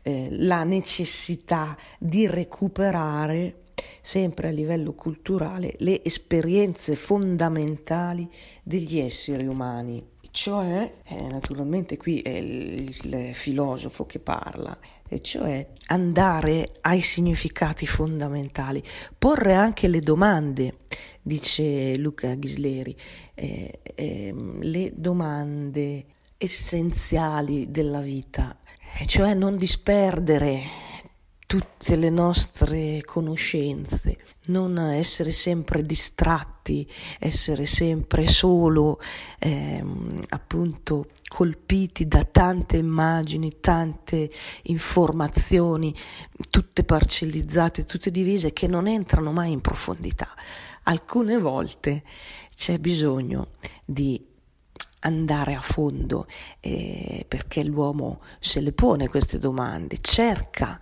eh, 0.02 0.30
la 0.32 0.64
necessità 0.64 1.78
di 2.00 2.26
recuperare 2.26 3.66
sempre 4.02 4.48
a 4.48 4.52
livello 4.52 4.94
culturale 4.94 5.76
le 5.78 6.04
esperienze 6.04 6.96
fondamentali 6.96 8.28
degli 8.64 8.98
esseri 8.98 9.46
umani. 9.46 10.04
Cioè, 10.32 10.92
eh, 11.04 11.28
naturalmente 11.28 11.96
qui 11.96 12.22
è 12.22 12.30
il, 12.30 12.98
il 13.04 13.36
filosofo 13.36 14.08
che 14.08 14.18
parla, 14.18 14.76
e 15.08 15.22
cioè 15.22 15.68
andare 15.90 16.72
ai 16.82 17.00
significati 17.00 17.86
fondamentali, 17.86 18.82
porre 19.18 19.54
anche 19.54 19.88
le 19.88 20.00
domande, 20.00 20.80
dice 21.26 21.98
Luca 21.98 22.36
Ghisleri, 22.36 22.96
eh, 23.34 23.80
eh, 23.96 24.34
le 24.60 24.94
domande 24.96 26.06
essenziali 26.38 27.72
della 27.72 28.00
vita, 28.00 28.56
cioè 29.08 29.34
non 29.34 29.58
disperdere 29.58 30.62
tutte 31.48 31.96
le 31.96 32.12
nostre 32.12 33.02
conoscenze, 33.04 34.18
non 34.48 34.78
essere 34.78 35.32
sempre 35.32 35.84
distratti, 35.84 36.88
essere 37.18 37.66
sempre 37.66 38.28
solo 38.28 39.00
ehm, 39.40 40.20
appunto 40.30 41.08
colpiti 41.28 42.08
da 42.08 42.24
tante 42.24 42.78
immagini, 42.78 43.60
tante 43.60 44.30
informazioni, 44.64 45.96
tutte 46.52 46.84
parcellizzate, 46.84 47.86
tutte 47.86 48.12
divise, 48.12 48.54
che 48.54 48.68
non 48.68 48.88
entrano 48.88 49.32
mai 49.32 49.52
in 49.52 49.62
profondità. 49.62 50.28
Alcune 50.88 51.38
volte 51.38 52.04
c'è 52.56 52.78
bisogno 52.80 53.50
di 53.86 54.34
andare 55.00 55.54
a 55.54 55.62
fondo 55.62 56.28
eh, 56.60 57.26
perché 57.28 57.64
l'uomo 57.64 58.22
se 58.40 58.60
le 58.60 58.72
pone 58.72 59.08
queste 59.08 59.38
domande, 59.38 59.98
cerca 60.02 60.80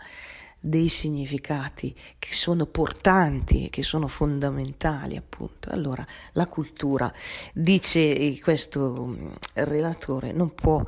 dei 0.60 0.88
significati 0.88 1.94
che 2.18 2.34
sono 2.34 2.66
portanti, 2.66 3.70
che 3.70 3.84
sono 3.84 4.08
fondamentali 4.08 5.18
appunto. 5.18 5.70
Allora 5.72 6.06
la 6.34 6.48
cultura, 6.48 7.14
dice 7.54 8.40
questo 8.40 9.06
mm, 9.06 9.32
relatore, 9.56 10.32
non 10.32 10.54
può 10.54 10.82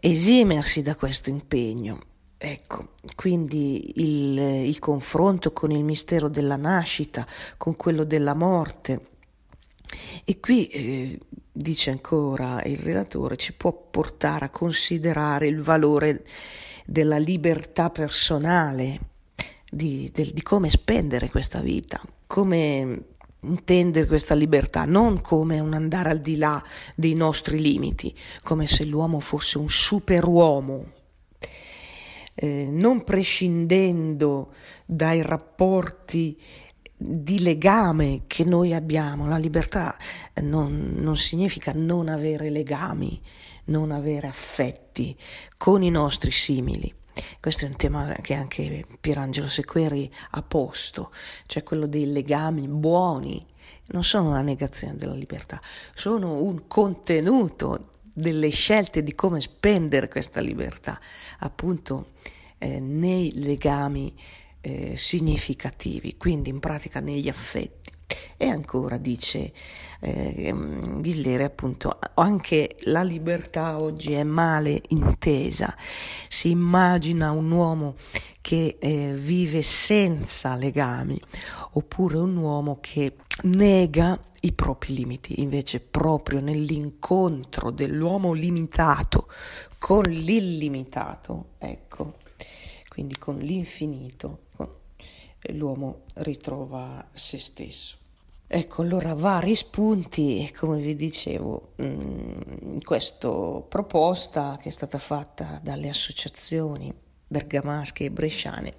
esimersi 0.00 0.80
da 0.80 0.96
questo 0.96 1.28
impegno. 1.28 2.11
Ecco, 2.44 2.88
quindi 3.14 4.00
il, 4.02 4.36
il 4.66 4.78
confronto 4.80 5.52
con 5.52 5.70
il 5.70 5.84
mistero 5.84 6.28
della 6.28 6.56
nascita, 6.56 7.24
con 7.56 7.76
quello 7.76 8.02
della 8.02 8.34
morte. 8.34 9.10
E 10.24 10.40
qui 10.40 10.66
eh, 10.66 11.20
dice 11.52 11.90
ancora 11.90 12.60
il 12.64 12.78
relatore, 12.78 13.36
ci 13.36 13.52
può 13.52 13.72
portare 13.72 14.46
a 14.46 14.50
considerare 14.50 15.46
il 15.46 15.60
valore 15.60 16.24
della 16.84 17.16
libertà 17.16 17.90
personale, 17.90 18.98
di, 19.70 20.10
del, 20.12 20.32
di 20.32 20.42
come 20.42 20.68
spendere 20.68 21.30
questa 21.30 21.60
vita, 21.60 22.02
come 22.26 23.04
intendere 23.38 24.08
questa 24.08 24.34
libertà, 24.34 24.84
non 24.84 25.20
come 25.20 25.60
un 25.60 25.74
andare 25.74 26.10
al 26.10 26.18
di 26.18 26.36
là 26.36 26.60
dei 26.96 27.14
nostri 27.14 27.60
limiti, 27.60 28.12
come 28.42 28.66
se 28.66 28.84
l'uomo 28.84 29.20
fosse 29.20 29.58
un 29.58 29.68
superuomo, 29.68 31.01
eh, 32.34 32.66
non 32.70 33.04
prescindendo 33.04 34.52
dai 34.86 35.22
rapporti 35.22 36.40
di 36.96 37.40
legame 37.40 38.22
che 38.26 38.44
noi 38.44 38.72
abbiamo. 38.72 39.26
La 39.28 39.36
libertà 39.36 39.96
non, 40.42 40.94
non 40.96 41.16
significa 41.16 41.72
non 41.74 42.08
avere 42.08 42.50
legami, 42.50 43.20
non 43.64 43.90
avere 43.90 44.28
affetti 44.28 45.16
con 45.56 45.82
i 45.82 45.90
nostri 45.90 46.30
simili. 46.30 46.92
Questo 47.40 47.66
è 47.66 47.68
un 47.68 47.76
tema 47.76 48.14
che 48.22 48.34
anche 48.34 48.86
Pierangelo 49.00 49.48
Sequeri 49.48 50.10
ha 50.30 50.42
posto, 50.42 51.10
cioè 51.46 51.62
quello 51.62 51.86
dei 51.86 52.10
legami 52.10 52.66
buoni. 52.68 53.44
Non 53.88 54.04
sono 54.04 54.28
una 54.28 54.42
negazione 54.42 54.96
della 54.96 55.14
libertà, 55.14 55.60
sono 55.92 56.42
un 56.42 56.66
contenuto 56.66 57.90
delle 58.12 58.50
scelte 58.50 59.02
di 59.02 59.14
come 59.14 59.40
spendere 59.40 60.08
questa 60.08 60.40
libertà, 60.40 61.00
appunto 61.38 62.12
eh, 62.58 62.80
nei 62.80 63.32
legami 63.34 64.14
eh, 64.60 64.96
significativi, 64.96 66.16
quindi 66.16 66.50
in 66.50 66.60
pratica 66.60 67.00
negli 67.00 67.28
affetti. 67.28 67.90
E 68.36 68.48
ancora 68.48 68.96
dice 68.96 69.52
eh, 70.00 70.52
Ghisleri 70.98 71.44
appunto 71.44 71.96
anche 72.14 72.74
la 72.84 73.02
libertà 73.02 73.80
oggi 73.80 74.14
è 74.14 74.24
male 74.24 74.82
intesa, 74.88 75.74
si 76.28 76.50
immagina 76.50 77.30
un 77.30 77.50
uomo 77.50 77.94
che 78.42 78.76
eh, 78.78 79.14
vive 79.14 79.62
senza 79.62 80.56
legami 80.56 81.18
oppure 81.70 82.18
un 82.18 82.36
uomo 82.36 82.78
che 82.80 83.16
nega 83.44 84.18
i 84.42 84.52
propri 84.52 84.94
limiti, 84.94 85.40
invece 85.40 85.80
proprio 85.80 86.40
nell'incontro 86.40 87.70
dell'uomo 87.70 88.32
limitato 88.32 89.28
con 89.78 90.02
l'illimitato, 90.02 91.52
ecco, 91.58 92.16
quindi 92.88 93.16
con 93.16 93.38
l'infinito, 93.38 94.40
l'uomo 95.52 96.02
ritrova 96.16 97.08
se 97.12 97.38
stesso. 97.38 97.96
Ecco, 98.46 98.82
allora 98.82 99.14
vari 99.14 99.54
spunti, 99.54 100.52
come 100.54 100.78
vi 100.80 100.94
dicevo, 100.94 101.72
mm, 101.82 102.40
in 102.74 102.80
questa 102.84 103.30
proposta 103.66 104.58
che 104.60 104.68
è 104.68 104.72
stata 104.72 104.98
fatta 104.98 105.58
dalle 105.62 105.88
associazioni 105.88 106.92
bergamasche 107.32 108.04
e 108.04 108.10
bresciane 108.10 108.72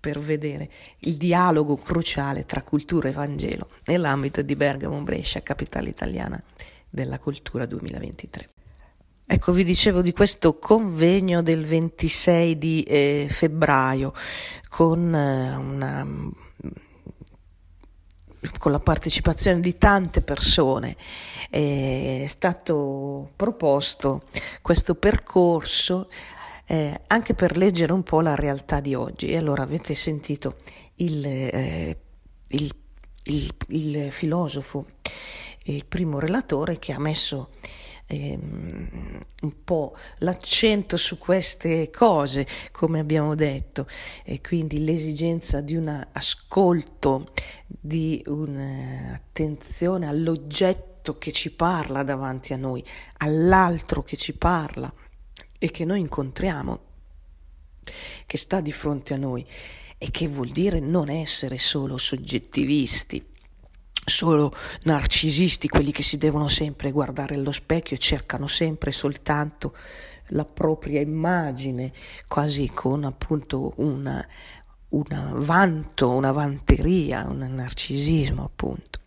per 0.00 0.18
vedere 0.18 0.70
il 1.00 1.16
dialogo 1.16 1.76
cruciale 1.76 2.46
tra 2.46 2.62
cultura 2.62 3.10
e 3.10 3.12
Vangelo 3.12 3.68
nell'ambito 3.84 4.40
di 4.40 4.56
Bergamo-Brescia, 4.56 5.42
capitale 5.42 5.90
italiana 5.90 6.42
della 6.88 7.18
cultura 7.18 7.66
2023. 7.66 8.48
Ecco, 9.26 9.52
vi 9.52 9.62
dicevo 9.62 10.00
di 10.00 10.12
questo 10.12 10.58
convegno 10.58 11.42
del 11.42 11.64
26 11.64 12.56
di 12.56 12.82
eh, 12.82 13.26
febbraio 13.28 14.12
con 14.68 15.14
eh, 15.14 15.56
una 15.56 16.06
con 18.56 18.72
la 18.72 18.80
partecipazione 18.80 19.60
di 19.60 19.76
tante 19.76 20.22
persone 20.22 20.96
è 21.50 22.24
stato 22.26 23.32
proposto 23.36 24.22
questo 24.62 24.94
percorso 24.94 26.08
eh, 26.70 27.00
anche 27.08 27.34
per 27.34 27.56
leggere 27.56 27.92
un 27.92 28.04
po' 28.04 28.20
la 28.20 28.36
realtà 28.36 28.78
di 28.78 28.94
oggi. 28.94 29.26
E 29.26 29.36
allora 29.36 29.64
avete 29.64 29.96
sentito 29.96 30.58
il, 30.96 31.26
eh, 31.26 31.98
il, 32.46 32.70
il, 33.24 33.54
il 33.68 34.12
filosofo, 34.12 34.86
il 35.64 35.84
primo 35.84 36.20
relatore 36.20 36.78
che 36.78 36.92
ha 36.92 37.00
messo 37.00 37.50
ehm, 38.06 38.88
un 39.42 39.64
po' 39.64 39.96
l'accento 40.18 40.96
su 40.96 41.18
queste 41.18 41.90
cose, 41.90 42.46
come 42.70 43.00
abbiamo 43.00 43.34
detto, 43.34 43.88
e 44.24 44.40
quindi 44.40 44.84
l'esigenza 44.84 45.60
di 45.60 45.74
un 45.74 46.06
ascolto, 46.12 47.32
di 47.66 48.22
un'attenzione 48.26 50.06
all'oggetto 50.06 51.18
che 51.18 51.32
ci 51.32 51.50
parla 51.50 52.04
davanti 52.04 52.52
a 52.52 52.56
noi, 52.56 52.84
all'altro 53.16 54.04
che 54.04 54.16
ci 54.16 54.34
parla 54.34 54.94
e 55.62 55.70
che 55.70 55.84
noi 55.84 56.00
incontriamo, 56.00 56.80
che 58.24 58.38
sta 58.38 58.62
di 58.62 58.72
fronte 58.72 59.12
a 59.12 59.18
noi 59.18 59.46
e 59.98 60.10
che 60.10 60.26
vuol 60.26 60.48
dire 60.48 60.80
non 60.80 61.10
essere 61.10 61.58
solo 61.58 61.98
soggettivisti, 61.98 63.22
solo 64.02 64.54
narcisisti, 64.84 65.68
quelli 65.68 65.92
che 65.92 66.02
si 66.02 66.16
devono 66.16 66.48
sempre 66.48 66.90
guardare 66.90 67.34
allo 67.34 67.52
specchio 67.52 67.96
e 67.96 67.98
cercano 68.00 68.46
sempre 68.46 68.90
soltanto 68.90 69.76
la 70.28 70.46
propria 70.46 71.00
immagine, 71.00 71.92
quasi 72.26 72.70
con 72.72 73.04
appunto 73.04 73.74
una 73.76 74.26
vanto, 75.34 76.10
una 76.10 76.32
vanteria, 76.32 77.26
un 77.28 77.38
narcisismo 77.38 78.44
appunto. 78.44 79.00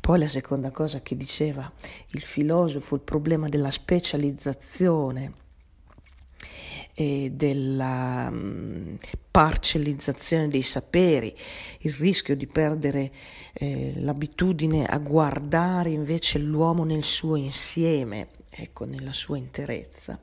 Poi 0.00 0.18
la 0.18 0.28
seconda 0.28 0.70
cosa 0.70 1.02
che 1.02 1.14
diceva 1.14 1.70
il 2.12 2.22
filosofo, 2.22 2.94
il 2.94 3.02
problema 3.02 3.50
della 3.50 3.70
specializzazione 3.70 5.39
e 7.00 7.30
della 7.32 8.28
um, 8.30 8.94
parcellizzazione 9.30 10.48
dei 10.48 10.60
saperi, 10.60 11.34
il 11.78 11.94
rischio 11.94 12.36
di 12.36 12.46
perdere 12.46 13.10
eh, 13.54 13.94
l'abitudine 13.96 14.84
a 14.84 14.98
guardare 14.98 15.88
invece 15.88 16.38
l'uomo 16.38 16.84
nel 16.84 17.02
suo 17.02 17.36
insieme, 17.36 18.28
ecco, 18.50 18.84
nella 18.84 19.12
sua 19.12 19.38
interezza. 19.38 20.20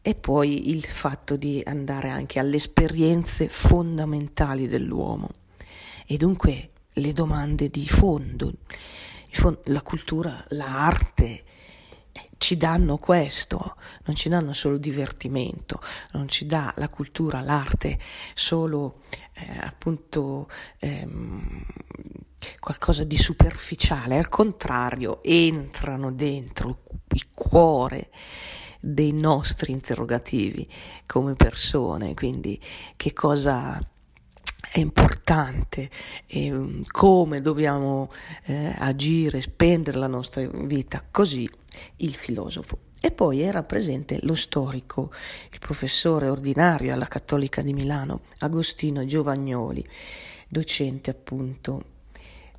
E 0.00 0.14
poi 0.14 0.70
il 0.70 0.82
fatto 0.82 1.36
di 1.36 1.60
andare 1.62 2.08
anche 2.08 2.38
alle 2.38 2.56
esperienze 2.56 3.50
fondamentali 3.50 4.66
dell'uomo 4.66 5.28
e 6.06 6.16
dunque 6.16 6.70
le 6.94 7.12
domande 7.12 7.68
di 7.68 7.86
fondo, 7.86 8.50
la 9.64 9.82
cultura, 9.82 10.42
l'arte, 10.48 11.42
ci 12.40 12.56
danno 12.56 12.96
questo, 12.96 13.76
non 14.04 14.16
ci 14.16 14.30
danno 14.30 14.54
solo 14.54 14.78
divertimento, 14.78 15.78
non 16.12 16.26
ci 16.26 16.46
dà 16.46 16.72
la 16.78 16.88
cultura, 16.88 17.42
l'arte 17.42 17.98
solo 18.32 19.02
eh, 19.34 19.58
appunto 19.60 20.48
ehm, 20.78 21.62
qualcosa 22.58 23.04
di 23.04 23.18
superficiale, 23.18 24.16
al 24.16 24.30
contrario, 24.30 25.22
entrano 25.22 26.10
dentro 26.12 26.78
il 27.10 27.26
cuore 27.34 28.08
dei 28.80 29.12
nostri 29.12 29.72
interrogativi 29.72 30.66
come 31.04 31.34
persone, 31.34 32.14
quindi 32.14 32.58
che 32.96 33.12
cosa 33.12 33.86
è 34.72 34.78
importante 34.78 35.90
e 36.26 36.80
come 36.90 37.42
dobbiamo 37.42 38.10
eh, 38.44 38.74
agire, 38.78 39.42
spendere 39.42 39.98
la 39.98 40.06
nostra 40.06 40.48
vita, 40.48 41.04
così 41.10 41.46
il 41.96 42.14
filosofo. 42.14 42.88
E 43.00 43.10
poi 43.10 43.40
era 43.40 43.62
presente 43.62 44.18
lo 44.22 44.34
storico, 44.34 45.10
il 45.52 45.58
professore 45.58 46.28
ordinario 46.28 46.92
alla 46.92 47.08
Cattolica 47.08 47.62
di 47.62 47.72
Milano, 47.72 48.22
Agostino 48.38 49.04
Giovagnoli, 49.06 49.86
docente 50.46 51.10
appunto 51.10 51.84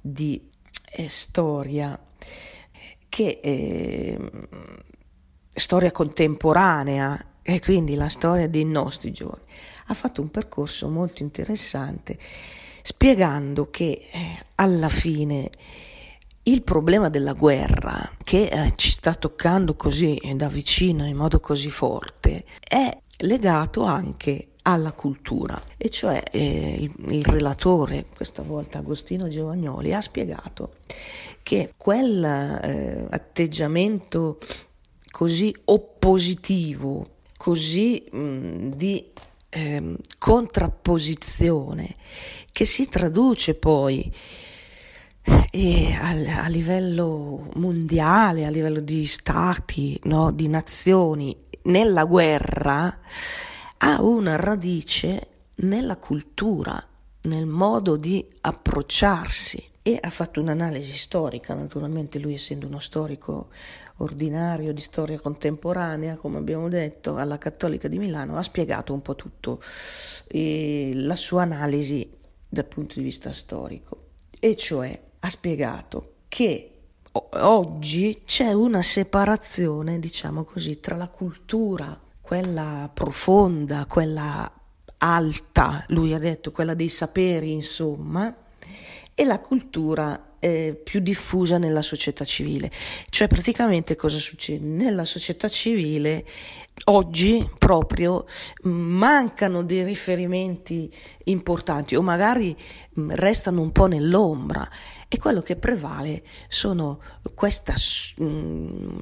di 0.01 0.49
eh, 0.93 1.09
storia, 1.09 1.99
che 3.07 3.39
eh, 3.41 4.17
storia 5.49 5.91
contemporanea 5.91 7.25
e 7.43 7.59
quindi 7.59 7.95
la 7.95 8.09
storia 8.09 8.47
dei 8.47 8.65
nostri 8.65 9.11
giorni. 9.11 9.43
Ha 9.87 9.93
fatto 9.93 10.21
un 10.21 10.31
percorso 10.31 10.87
molto 10.87 11.21
interessante 11.21 12.17
spiegando 12.81 13.69
che 13.69 14.07
eh, 14.11 14.45
alla 14.55 14.89
fine 14.89 15.49
il 16.43 16.63
problema 16.63 17.09
della 17.09 17.33
guerra, 17.33 18.09
che 18.23 18.47
eh, 18.47 18.73
ci 18.75 18.91
sta 18.91 19.13
toccando 19.13 19.75
così 19.75 20.19
da 20.35 20.47
vicino 20.47 21.05
in 21.05 21.15
modo 21.15 21.39
così 21.39 21.69
forte, 21.69 22.45
è 22.67 22.97
legato 23.19 23.83
anche 23.83 24.47
alla 24.63 24.91
cultura. 24.91 25.61
E 25.77 25.89
cioè 25.89 26.23
eh, 26.31 26.77
il, 26.79 26.93
il, 27.13 27.25
relatore, 27.25 28.05
questa 28.15 28.41
volta 28.41 28.79
Agostino 28.79 29.27
Giovagnoli, 29.27 29.93
ha 29.93 30.01
spiegato 30.01 30.75
che 31.43 31.73
quel 31.77 32.23
eh, 32.23 33.07
atteggiamento 33.09 34.39
così 35.11 35.55
oppositivo, 35.65 37.05
così 37.37 38.03
mh, 38.11 38.69
di 38.75 39.11
eh, 39.49 39.95
contrapposizione, 40.17 41.95
che 42.51 42.65
si 42.65 42.87
traduce 42.87 43.55
poi 43.55 44.11
e 45.23 45.93
a, 45.93 46.43
a, 46.43 46.47
livello 46.47 47.49
mondiale, 47.55 48.45
a 48.45 48.49
livello 48.49 48.79
di 48.79 49.05
stati, 49.05 49.99
no, 50.03 50.31
di 50.31 50.47
nazioni, 50.47 51.35
nella 51.63 52.05
guerra, 52.05 52.99
ha 53.77 54.01
una 54.01 54.35
radice 54.37 55.27
nella 55.55 55.97
cultura, 55.97 56.81
nel 57.23 57.45
modo 57.45 57.97
di 57.97 58.25
approcciarsi. 58.41 59.69
E 59.83 59.97
ha 59.99 60.11
fatto 60.11 60.39
un'analisi 60.39 60.95
storica, 60.95 61.55
naturalmente 61.55 62.19
lui 62.19 62.35
essendo 62.35 62.67
uno 62.67 62.79
storico 62.79 63.49
ordinario 63.97 64.73
di 64.73 64.81
storia 64.81 65.19
contemporanea, 65.19 66.17
come 66.17 66.37
abbiamo 66.37 66.69
detto, 66.69 67.17
alla 67.17 67.39
Cattolica 67.39 67.87
di 67.87 67.97
Milano, 67.97 68.37
ha 68.37 68.43
spiegato 68.43 68.93
un 68.93 69.01
po' 69.01 69.15
tutto 69.15 69.59
eh, 70.27 70.91
la 70.93 71.15
sua 71.15 71.41
analisi 71.41 72.07
dal 72.47 72.65
punto 72.65 72.95
di 72.95 73.03
vista 73.03 73.31
storico, 73.31 74.09
e 74.39 74.55
cioè 74.55 74.99
ha 75.21 75.29
spiegato 75.29 76.13
che 76.27 76.71
oggi 77.11 78.21
c'è 78.25 78.53
una 78.53 78.81
separazione, 78.81 79.99
diciamo 79.99 80.43
così, 80.43 80.79
tra 80.79 80.95
la 80.95 81.09
cultura, 81.09 81.99
quella 82.19 82.89
profonda, 82.93 83.85
quella 83.85 84.49
alta, 84.97 85.83
lui 85.89 86.13
ha 86.13 86.19
detto, 86.19 86.51
quella 86.51 86.73
dei 86.73 86.89
saperi, 86.89 87.51
insomma, 87.51 88.33
e 89.13 89.25
la 89.25 89.39
cultura 89.39 90.35
eh, 90.39 90.79
più 90.83 90.99
diffusa 91.01 91.57
nella 91.57 91.81
società 91.81 92.25
civile. 92.25 92.71
Cioè 93.09 93.27
praticamente 93.27 93.95
cosa 93.95 94.17
succede? 94.17 94.65
Nella 94.65 95.05
società 95.05 95.47
civile 95.47 96.25
oggi 96.85 97.47
proprio 97.59 98.25
mancano 98.63 99.61
dei 99.63 99.83
riferimenti 99.83 100.91
importanti 101.25 101.95
o 101.95 102.01
magari 102.01 102.55
restano 103.09 103.61
un 103.61 103.71
po' 103.71 103.85
nell'ombra 103.85 104.67
e 105.13 105.17
quello 105.17 105.41
che 105.41 105.57
prevale 105.57 106.23
sono 106.47 107.01
questa 107.35 107.73
mh, 107.73 108.97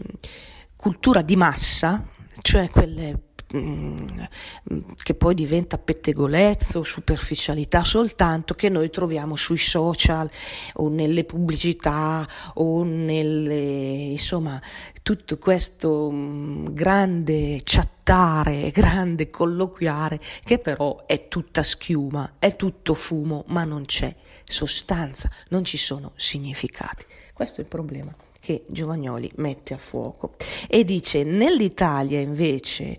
cultura 0.75 1.21
di 1.21 1.35
massa, 1.35 2.03
cioè 2.41 2.67
quelle 2.71 3.11
Mm, 3.11 3.28
che 3.51 5.15
poi 5.15 5.33
diventa 5.33 5.79
pettegolezzo, 5.79 6.83
superficialità 6.83 7.83
soltanto 7.83 8.53
che 8.53 8.69
noi 8.69 8.91
troviamo 8.91 9.35
sui 9.35 9.57
social 9.57 10.29
o 10.73 10.87
nelle 10.89 11.23
pubblicità 11.23 12.27
o 12.55 12.83
nelle 12.83 14.11
insomma 14.11 14.61
tutto 15.01 15.39
questo 15.39 16.11
mm, 16.11 16.67
grande 16.67 17.61
chattare, 17.63 18.69
grande 18.71 19.31
colloquiare 19.31 20.19
che 20.43 20.59
però 20.59 21.05
è 21.07 21.27
tutta 21.27 21.63
schiuma, 21.63 22.35
è 22.37 22.55
tutto 22.55 22.93
fumo, 22.93 23.45
ma 23.47 23.63
non 23.63 23.85
c'è 23.85 24.13
sostanza, 24.43 25.27
non 25.49 25.63
ci 25.63 25.77
sono 25.77 26.11
significati. 26.15 27.05
Questo 27.33 27.61
è 27.61 27.63
il 27.63 27.69
problema 27.69 28.13
che 28.39 28.63
Giovagnoli 28.67 29.31
mette 29.35 29.73
a 29.73 29.77
fuoco 29.77 30.35
e 30.67 30.85
dice 30.85 31.23
nell'Italia 31.23 32.19
invece 32.19 32.97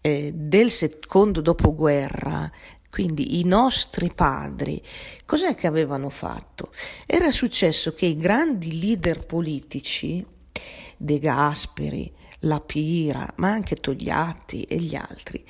eh, 0.00 0.32
del 0.34 0.70
secondo 0.70 1.40
dopoguerra 1.40 2.50
quindi 2.94 3.40
i 3.40 3.44
nostri 3.44 4.12
padri, 4.14 4.80
cos'è 5.24 5.56
che 5.56 5.66
avevano 5.66 6.08
fatto? 6.10 6.70
Era 7.06 7.32
successo 7.32 7.92
che 7.92 8.06
i 8.06 8.16
grandi 8.16 8.78
leader 8.78 9.26
politici, 9.26 10.24
De 10.96 11.18
Gasperi, 11.18 12.14
La 12.42 12.60
Pira, 12.60 13.28
ma 13.38 13.50
anche 13.50 13.74
Togliatti 13.74 14.62
e 14.62 14.76
gli 14.76 14.94
altri, 14.94 15.44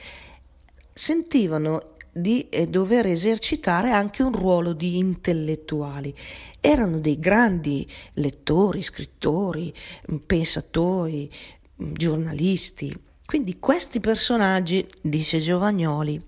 sentivano 0.90 1.94
di 2.14 2.48
eh, 2.48 2.68
dover 2.68 3.07
esercitare 3.07 3.90
anche 3.90 4.22
un 4.22 4.33
ruolo 4.33 4.72
di 4.72 4.98
intellettuali. 4.98 6.14
Erano 6.61 7.00
dei 7.00 7.18
grandi 7.18 7.87
lettori, 8.14 8.83
scrittori, 8.83 9.74
mm, 10.12 10.16
pensatori, 10.24 11.29
mm, 11.83 11.92
giornalisti. 11.92 12.96
Quindi 13.27 13.59
questi 13.59 13.98
personaggi, 13.98 14.87
dice 15.00 15.38
Giovagnoli, 15.40 16.22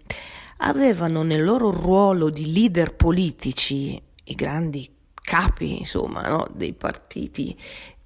avevano 0.59 1.23
nel 1.23 1.45
loro 1.45 1.71
ruolo 1.71 2.31
di 2.31 2.53
leader 2.53 2.95
politici, 2.95 4.01
i 4.25 4.35
grandi 4.35 4.91
capi, 5.15 5.79
insomma, 5.79 6.23
no, 6.29 6.49
dei 6.53 6.73
partiti 6.73 7.57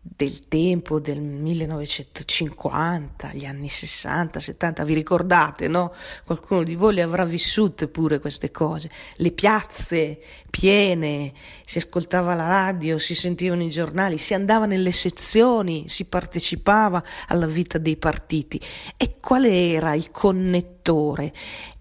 del 0.02 0.48
tempo 0.48 0.98
del 0.98 1.20
1950, 1.20 3.34
gli 3.34 3.44
anni 3.44 3.68
60, 3.68 4.40
70, 4.40 4.82
vi 4.84 4.94
ricordate, 4.94 5.68
no? 5.68 5.92
Qualcuno 6.24 6.62
di 6.62 6.74
voi 6.74 6.94
le 6.94 7.02
avrà 7.02 7.26
vissute 7.26 7.86
pure 7.86 8.18
queste 8.18 8.50
cose. 8.50 8.90
Le 9.16 9.30
piazze 9.32 10.18
piene, 10.60 11.32
si 11.64 11.78
ascoltava 11.78 12.34
la 12.34 12.46
radio, 12.46 12.98
si 12.98 13.14
sentivano 13.14 13.62
i 13.62 13.70
giornali, 13.70 14.18
si 14.18 14.34
andava 14.34 14.66
nelle 14.66 14.92
sezioni, 14.92 15.88
si 15.88 16.04
partecipava 16.04 17.02
alla 17.28 17.46
vita 17.46 17.78
dei 17.78 17.96
partiti. 17.96 18.60
E 18.98 19.16
qual 19.18 19.46
era 19.46 19.94
il 19.94 20.10
connettore? 20.10 21.32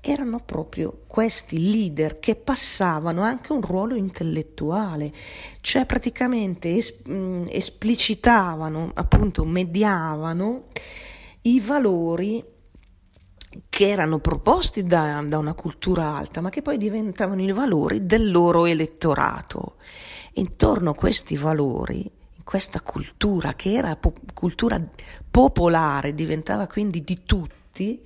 erano 0.01 0.39
proprio 0.39 1.01
questi 1.07 1.59
leader 1.59 2.19
che 2.19 2.35
passavano 2.35 3.21
anche 3.21 3.51
un 3.51 3.59
ruolo 3.59 3.95
intellettuale, 3.95 5.11
cioè 5.59 5.85
praticamente 5.85 6.73
es- 6.73 7.01
mm, 7.07 7.47
esplicitavano, 7.49 8.91
appunto 8.93 9.43
mediavano 9.43 10.67
i 11.41 11.59
valori 11.59 12.41
che 13.69 13.87
erano 13.87 14.19
proposti 14.19 14.83
da, 14.83 15.23
da, 15.25 15.37
una 15.37 15.53
cultura 15.53 16.15
alta, 16.15 16.41
ma 16.41 16.49
che 16.49 16.61
poi 16.61 16.77
diventavano 16.77 17.41
i 17.41 17.51
valori 17.51 18.05
del 18.05 18.31
loro 18.31 18.65
elettorato. 18.65 19.75
Intorno 20.33 20.91
a 20.91 20.95
questi 20.95 21.35
valori, 21.35 21.99
in 22.01 22.43
questa 22.43 22.81
cultura 22.81 23.53
che 23.53 23.73
era 23.73 23.95
po- 23.95 24.13
cultura 24.33 24.79
popolare, 25.29 26.13
diventava 26.13 26.67
quindi 26.67 27.03
di 27.03 27.21
tutti, 27.25 28.01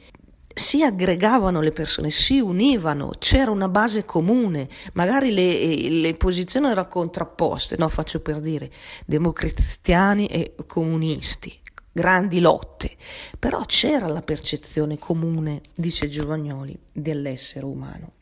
si 0.53 0.84
aggregavano 0.84 1.62
le 1.62 1.71
persone, 1.71 2.10
si 2.10 2.39
univano, 2.39 3.12
c'era 3.17 3.51
una 3.51 3.67
base 3.67 4.06
comune, 4.06 4.69
magari 4.93 5.34
le, 5.34 5.89
le 5.89 6.13
posizioni 6.13 6.67
erano 6.67 6.88
contrapposte, 6.88 7.75
no, 7.77 7.89
faccio 7.89 8.21
per 8.21 8.39
dire, 8.39 8.71
democristiani 9.06 10.27
e 10.27 10.56
comunisti, 10.67 11.60
grandi 11.93 12.39
lotte, 12.41 12.97
però 13.39 13.63
c'era 13.65 14.08
la 14.08 14.21
percezione 14.21 14.97
comune, 14.97 15.62
dice 15.75 16.10
Giovagnoli, 16.10 16.77
dell'essere 16.91 17.65
umano. 17.65 18.13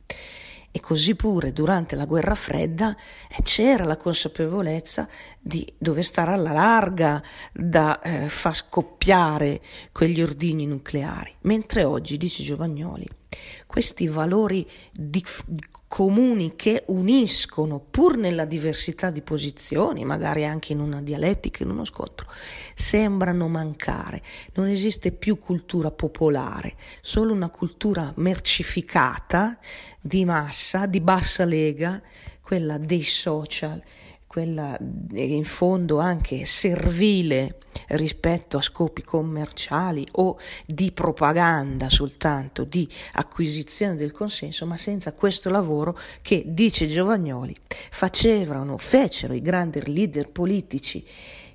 E 0.74 0.80
così 0.80 1.16
pure 1.16 1.52
durante 1.52 1.98
la 1.98 2.06
guerra 2.06 2.36
fredda 2.36 2.96
eh, 3.30 3.42
c'era 3.42 3.84
la 3.84 3.98
consapevolezza 3.98 5.08
di 5.40 5.70
dover 5.78 6.04
stare 6.04 6.32
alla 6.32 6.54
larga 6.54 7.22
da 7.52 8.00
eh, 8.00 8.30
far 8.30 8.56
scoppiare 8.56 9.60
quegli 9.92 10.22
ordigni 10.22 10.66
nucleari, 10.66 11.36
mentre 11.42 11.84
oggi, 11.84 12.16
dice 12.16 12.42
Giovagnoli, 12.42 13.06
questi 13.66 14.08
valori 14.08 14.68
di, 14.92 15.24
comuni 15.88 16.56
che 16.56 16.86
uniscono, 16.88 17.80
pur 17.80 18.16
nella 18.16 18.46
diversità 18.46 19.12
di 19.12 19.22
posizioni, 19.22 20.06
magari 20.06 20.46
anche 20.46 20.72
in 20.72 20.80
una 20.80 21.02
dialettica, 21.02 21.64
in 21.64 21.70
uno 21.70 21.84
scontro, 21.84 22.28
sembrano 22.74 23.50
mancare. 23.50 24.22
Non 24.54 24.68
esiste 24.68 25.12
più 25.12 25.38
cultura 25.38 25.92
popolare, 25.92 26.76
solo 27.02 27.34
una 27.34 27.50
cultura 27.50 28.14
mercificata, 28.16 29.60
di 30.00 30.24
massa, 30.24 30.86
di 30.86 31.02
bassa 31.02 31.44
lega, 31.44 32.02
quella 32.42 32.78
dei 32.78 33.04
social 33.04 33.82
quella 34.32 34.78
in 34.80 35.44
fondo 35.44 36.00
anche 36.00 36.46
servile 36.46 37.58
rispetto 37.90 38.56
a 38.56 38.62
scopi 38.62 39.04
commerciali 39.04 40.08
o 40.14 40.38
di 40.66 40.94
propaganda 40.94 41.90
soltanto, 41.90 42.64
di 42.64 42.88
acquisizione 43.16 43.98
del 43.98 44.14
consenso, 44.14 44.66
ma 44.66 44.78
senza 44.78 45.12
questo 45.12 45.50
lavoro 45.50 46.00
che, 46.22 46.44
dice 46.48 46.88
Giovagnoli, 46.88 47.54
facevano, 47.68 48.78
fecero 48.78 49.34
i 49.34 49.42
grandi 49.42 49.82
leader 49.92 50.30
politici 50.30 51.06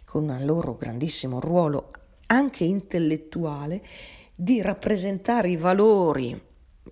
con 0.04 0.28
un 0.28 0.44
loro 0.44 0.76
grandissimo 0.76 1.40
ruolo 1.40 1.90
anche 2.26 2.64
intellettuale 2.64 3.82
di 4.34 4.60
rappresentare 4.60 5.48
i 5.48 5.56
valori 5.56 6.38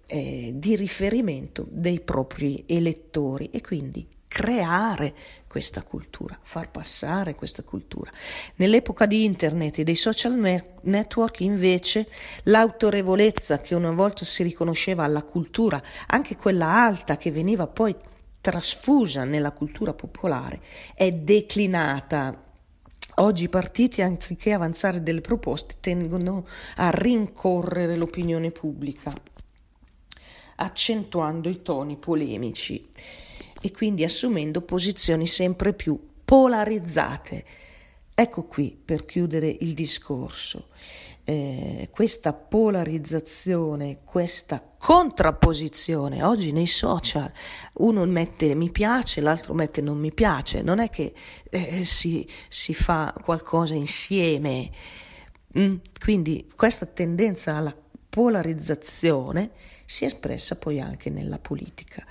eh, 0.07 0.53
di 0.55 0.77
riferimento 0.77 1.67
dei 1.69 2.01
propri 2.01 2.65
elettori. 2.67 3.51
E 3.51 3.61
quindi 3.61 4.14
creare 4.35 5.15
questa 5.47 5.83
cultura, 5.83 6.37
far 6.43 6.69
passare 6.69 7.37
questa 7.37 7.63
cultura. 7.63 8.11
Nell'epoca 8.57 9.07
di 9.07 9.23
internet 9.23 9.79
e 9.79 9.85
dei 9.85 9.95
social 9.95 10.35
network 10.83 11.39
invece 11.39 12.09
l'autorevolezza 12.43 13.59
che 13.59 13.77
una 13.77 13.93
volta 13.93 14.25
si 14.25 14.43
riconosceva 14.43 15.05
alla 15.05 15.23
cultura, 15.23 15.81
anche 16.09 16.35
quella 16.35 16.67
alta 16.67 17.17
che 17.17 17.31
veniva 17.31 17.69
poi 17.69 17.95
trasfusa 18.41 19.23
nella 19.23 19.53
cultura 19.53 19.95
popolare, 19.95 20.61
è 20.97 21.13
declinata 21.13 22.43
Oggi 23.19 23.45
i 23.45 23.49
partiti, 23.49 24.03
anziché 24.03 24.53
avanzare 24.53 25.01
delle 25.01 25.21
proposte, 25.21 25.77
tendono 25.79 26.45
a 26.79 26.91
rincorrere 26.91 27.95
l'opinione 27.95 28.51
pubblica, 28.51 29.13
accentuando 30.57 31.49
i 31.49 31.63
toni 31.63 31.97
polemici 31.97 32.89
e 33.65 33.71
quindi 33.71 34.05
assumendo 34.05 34.61
posizioni 34.61 35.27
sempre 35.27 35.73
più 35.73 35.99
polarizzate. 36.23 37.45
Ecco 38.15 38.43
qui 38.45 38.79
per 38.85 39.07
chiudere 39.07 39.57
il 39.61 39.73
discorso. 39.73 40.69
Eh, 41.25 41.89
questa 41.91 42.35
polarizzazione, 42.35 44.01
questa 44.05 44.63
contrapposizione, 44.77 46.23
oggi 46.23 46.53
nei 46.53 46.67
social 46.67 47.33
uno 47.79 48.05
mette 48.05 48.55
mi 48.55 48.71
piace, 48.71 49.23
l'altro 49.23 49.55
mette 49.55 49.81
non 49.81 49.97
mi 49.97 50.13
piace, 50.13 50.61
non 50.61 50.79
è 50.79 50.91
che 50.91 51.15
eh, 51.49 51.87
si, 51.87 52.29
si, 52.51 52.75
fa 52.75 53.15
qualcosa 53.23 53.73
insieme. 53.73 54.71
Mm? 55.59 55.77
Quindi 55.99 56.51
questa 56.55 56.85
tendenza 56.85 57.57
alla 57.57 57.75
polarizzazione 58.11 59.53
si 59.87 60.05
è 60.05 60.09
espressa 60.09 60.57
poi 60.57 60.83
anche 60.83 61.09
nella 61.09 61.39
politica. 61.39 62.05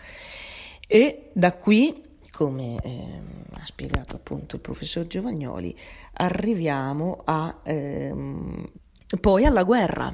E 0.96 1.32
da 1.34 1.54
qui, 1.54 2.04
come 2.30 2.76
eh, 2.84 3.22
ha 3.54 3.66
spiegato 3.66 4.16
appunto 4.16 4.58
il 4.58 4.62
professor 4.62 5.08
Giovagnoli, 5.08 5.76
arriviamo 6.18 7.24
a, 7.26 7.62
ehm, 7.64 8.72
poi 9.20 9.44
alla 9.44 9.64
guerra, 9.64 10.14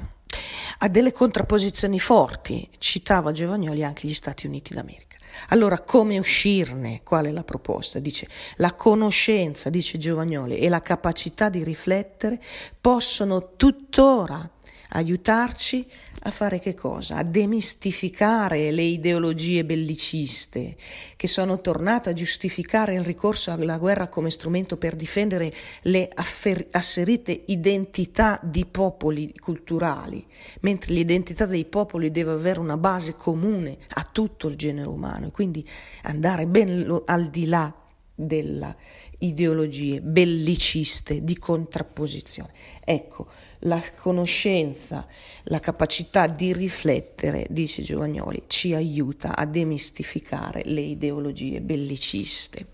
a 0.78 0.88
delle 0.88 1.12
contrapposizioni 1.12 2.00
forti. 2.00 2.66
Citava 2.78 3.30
Giovagnoli 3.30 3.84
anche 3.84 4.08
gli 4.08 4.14
Stati 4.14 4.46
Uniti 4.46 4.72
d'America. 4.72 5.18
Allora, 5.48 5.80
come 5.80 6.18
uscirne? 6.18 7.02
Qual 7.02 7.26
è 7.26 7.30
la 7.30 7.44
proposta? 7.44 7.98
Dice 7.98 8.26
la 8.56 8.72
conoscenza, 8.72 9.68
dice 9.68 9.98
Giovagnoli, 9.98 10.56
e 10.60 10.70
la 10.70 10.80
capacità 10.80 11.50
di 11.50 11.62
riflettere 11.62 12.40
possono 12.80 13.54
tuttora 13.54 14.48
aiutarci 14.90 15.86
a 16.22 16.30
fare 16.30 16.58
che 16.58 16.74
cosa? 16.74 17.16
A 17.16 17.22
demistificare 17.22 18.70
le 18.70 18.82
ideologie 18.82 19.64
belliciste 19.64 20.76
che 21.16 21.26
sono 21.26 21.60
tornate 21.60 22.10
a 22.10 22.12
giustificare 22.12 22.94
il 22.94 23.02
ricorso 23.02 23.50
alla 23.50 23.78
guerra 23.78 24.08
come 24.08 24.30
strumento 24.30 24.76
per 24.76 24.96
difendere 24.96 25.52
le 25.82 26.10
affer- 26.12 26.68
asserite 26.74 27.44
identità 27.46 28.38
di 28.42 28.66
popoli 28.66 29.32
culturali, 29.38 30.24
mentre 30.60 30.94
l'identità 30.94 31.46
dei 31.46 31.64
popoli 31.64 32.10
deve 32.10 32.32
avere 32.32 32.60
una 32.60 32.76
base 32.76 33.14
comune 33.14 33.78
a 33.94 34.08
tutto 34.10 34.48
il 34.48 34.56
genere 34.56 34.88
umano 34.88 35.28
e 35.28 35.30
quindi 35.30 35.66
andare 36.02 36.46
ben 36.46 36.82
lo- 36.82 37.04
al 37.06 37.30
di 37.30 37.46
là 37.46 37.74
delle 38.14 38.76
ideologie 39.18 40.00
belliciste 40.00 41.24
di 41.24 41.38
contrapposizione. 41.38 42.52
Ecco, 42.84 43.26
la 43.60 43.82
conoscenza, 43.96 45.06
la 45.44 45.60
capacità 45.60 46.26
di 46.26 46.52
riflettere, 46.52 47.46
dice 47.50 47.82
Giovagnoli, 47.82 48.44
ci 48.46 48.74
aiuta 48.74 49.36
a 49.36 49.44
demistificare 49.44 50.62
le 50.64 50.80
ideologie 50.80 51.60
belliciste, 51.60 52.66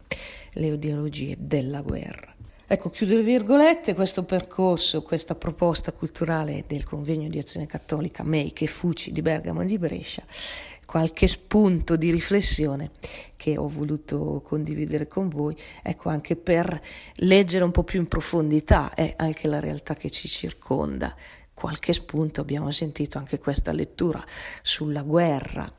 le 0.52 0.66
ideologie 0.66 1.36
della 1.38 1.80
guerra. 1.80 2.35
Ecco, 2.68 2.90
chiudo 2.90 3.14
le 3.14 3.22
virgolette, 3.22 3.94
questo 3.94 4.24
percorso, 4.24 5.02
questa 5.02 5.36
proposta 5.36 5.92
culturale 5.92 6.64
del 6.66 6.84
convegno 6.84 7.28
di 7.28 7.38
azione 7.38 7.66
cattolica 7.66 8.24
Make 8.24 8.64
e 8.64 8.66
Fuci 8.66 9.12
di 9.12 9.22
Bergamo 9.22 9.62
e 9.62 9.66
di 9.66 9.78
Brescia 9.78 10.24
qualche 10.86 11.26
spunto 11.26 11.96
di 11.96 12.10
riflessione 12.10 12.92
che 13.36 13.58
ho 13.58 13.68
voluto 13.68 14.40
condividere 14.42 15.06
con 15.06 15.28
voi, 15.28 15.54
ecco 15.82 16.08
anche 16.08 16.36
per 16.36 16.80
leggere 17.16 17.64
un 17.64 17.72
po' 17.72 17.82
più 17.82 18.00
in 18.00 18.08
profondità 18.08 18.94
eh, 18.94 19.12
anche 19.16 19.48
la 19.48 19.60
realtà 19.60 19.94
che 19.94 20.08
ci 20.08 20.28
circonda. 20.28 21.14
Qualche 21.52 21.92
spunto 21.92 22.40
abbiamo 22.40 22.70
sentito 22.70 23.18
anche 23.18 23.38
questa 23.38 23.72
lettura 23.72 24.24
sulla 24.62 25.02
guerra, 25.02 25.70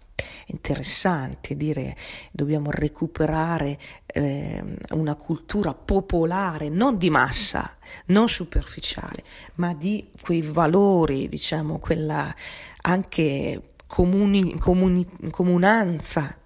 interessante 0.48 1.56
dire 1.56 1.96
dobbiamo 2.32 2.72
recuperare 2.72 3.78
eh, 4.06 4.64
una 4.92 5.16
cultura 5.16 5.74
popolare, 5.74 6.70
non 6.70 6.98
di 6.98 7.10
massa, 7.10 7.78
non 8.08 8.30
superficiale, 8.30 9.24
ma 9.56 9.74
di 9.74 10.10
quei 10.22 10.42
valori, 10.42 11.28
diciamo, 11.28 11.80
quella 11.80 12.34
anche 12.82 13.74
comuni, 13.88 14.58
comuni, 14.58 15.06
comunanza 15.30 16.38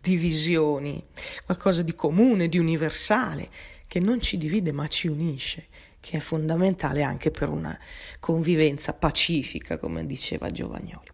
di 0.00 0.16
visioni, 0.16 1.04
qualcosa 1.44 1.82
di 1.82 1.94
comune, 1.94 2.48
di 2.48 2.58
universale, 2.58 3.48
che 3.86 4.00
non 4.00 4.20
ci 4.20 4.36
divide 4.36 4.72
ma 4.72 4.86
ci 4.86 5.08
unisce, 5.08 5.66
che 6.00 6.18
è 6.18 6.20
fondamentale 6.20 7.02
anche 7.02 7.30
per 7.30 7.48
una 7.48 7.78
convivenza 8.20 8.92
pacifica, 8.92 9.78
come 9.78 10.06
diceva 10.06 10.50
Giovagnoli. 10.50 11.08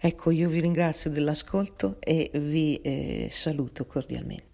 Ecco, 0.00 0.30
io 0.30 0.48
vi 0.48 0.60
ringrazio 0.60 1.10
dell'ascolto 1.10 1.96
e 1.98 2.30
vi 2.34 2.80
eh, 2.82 3.26
saluto 3.30 3.84
cordialmente. 3.84 4.47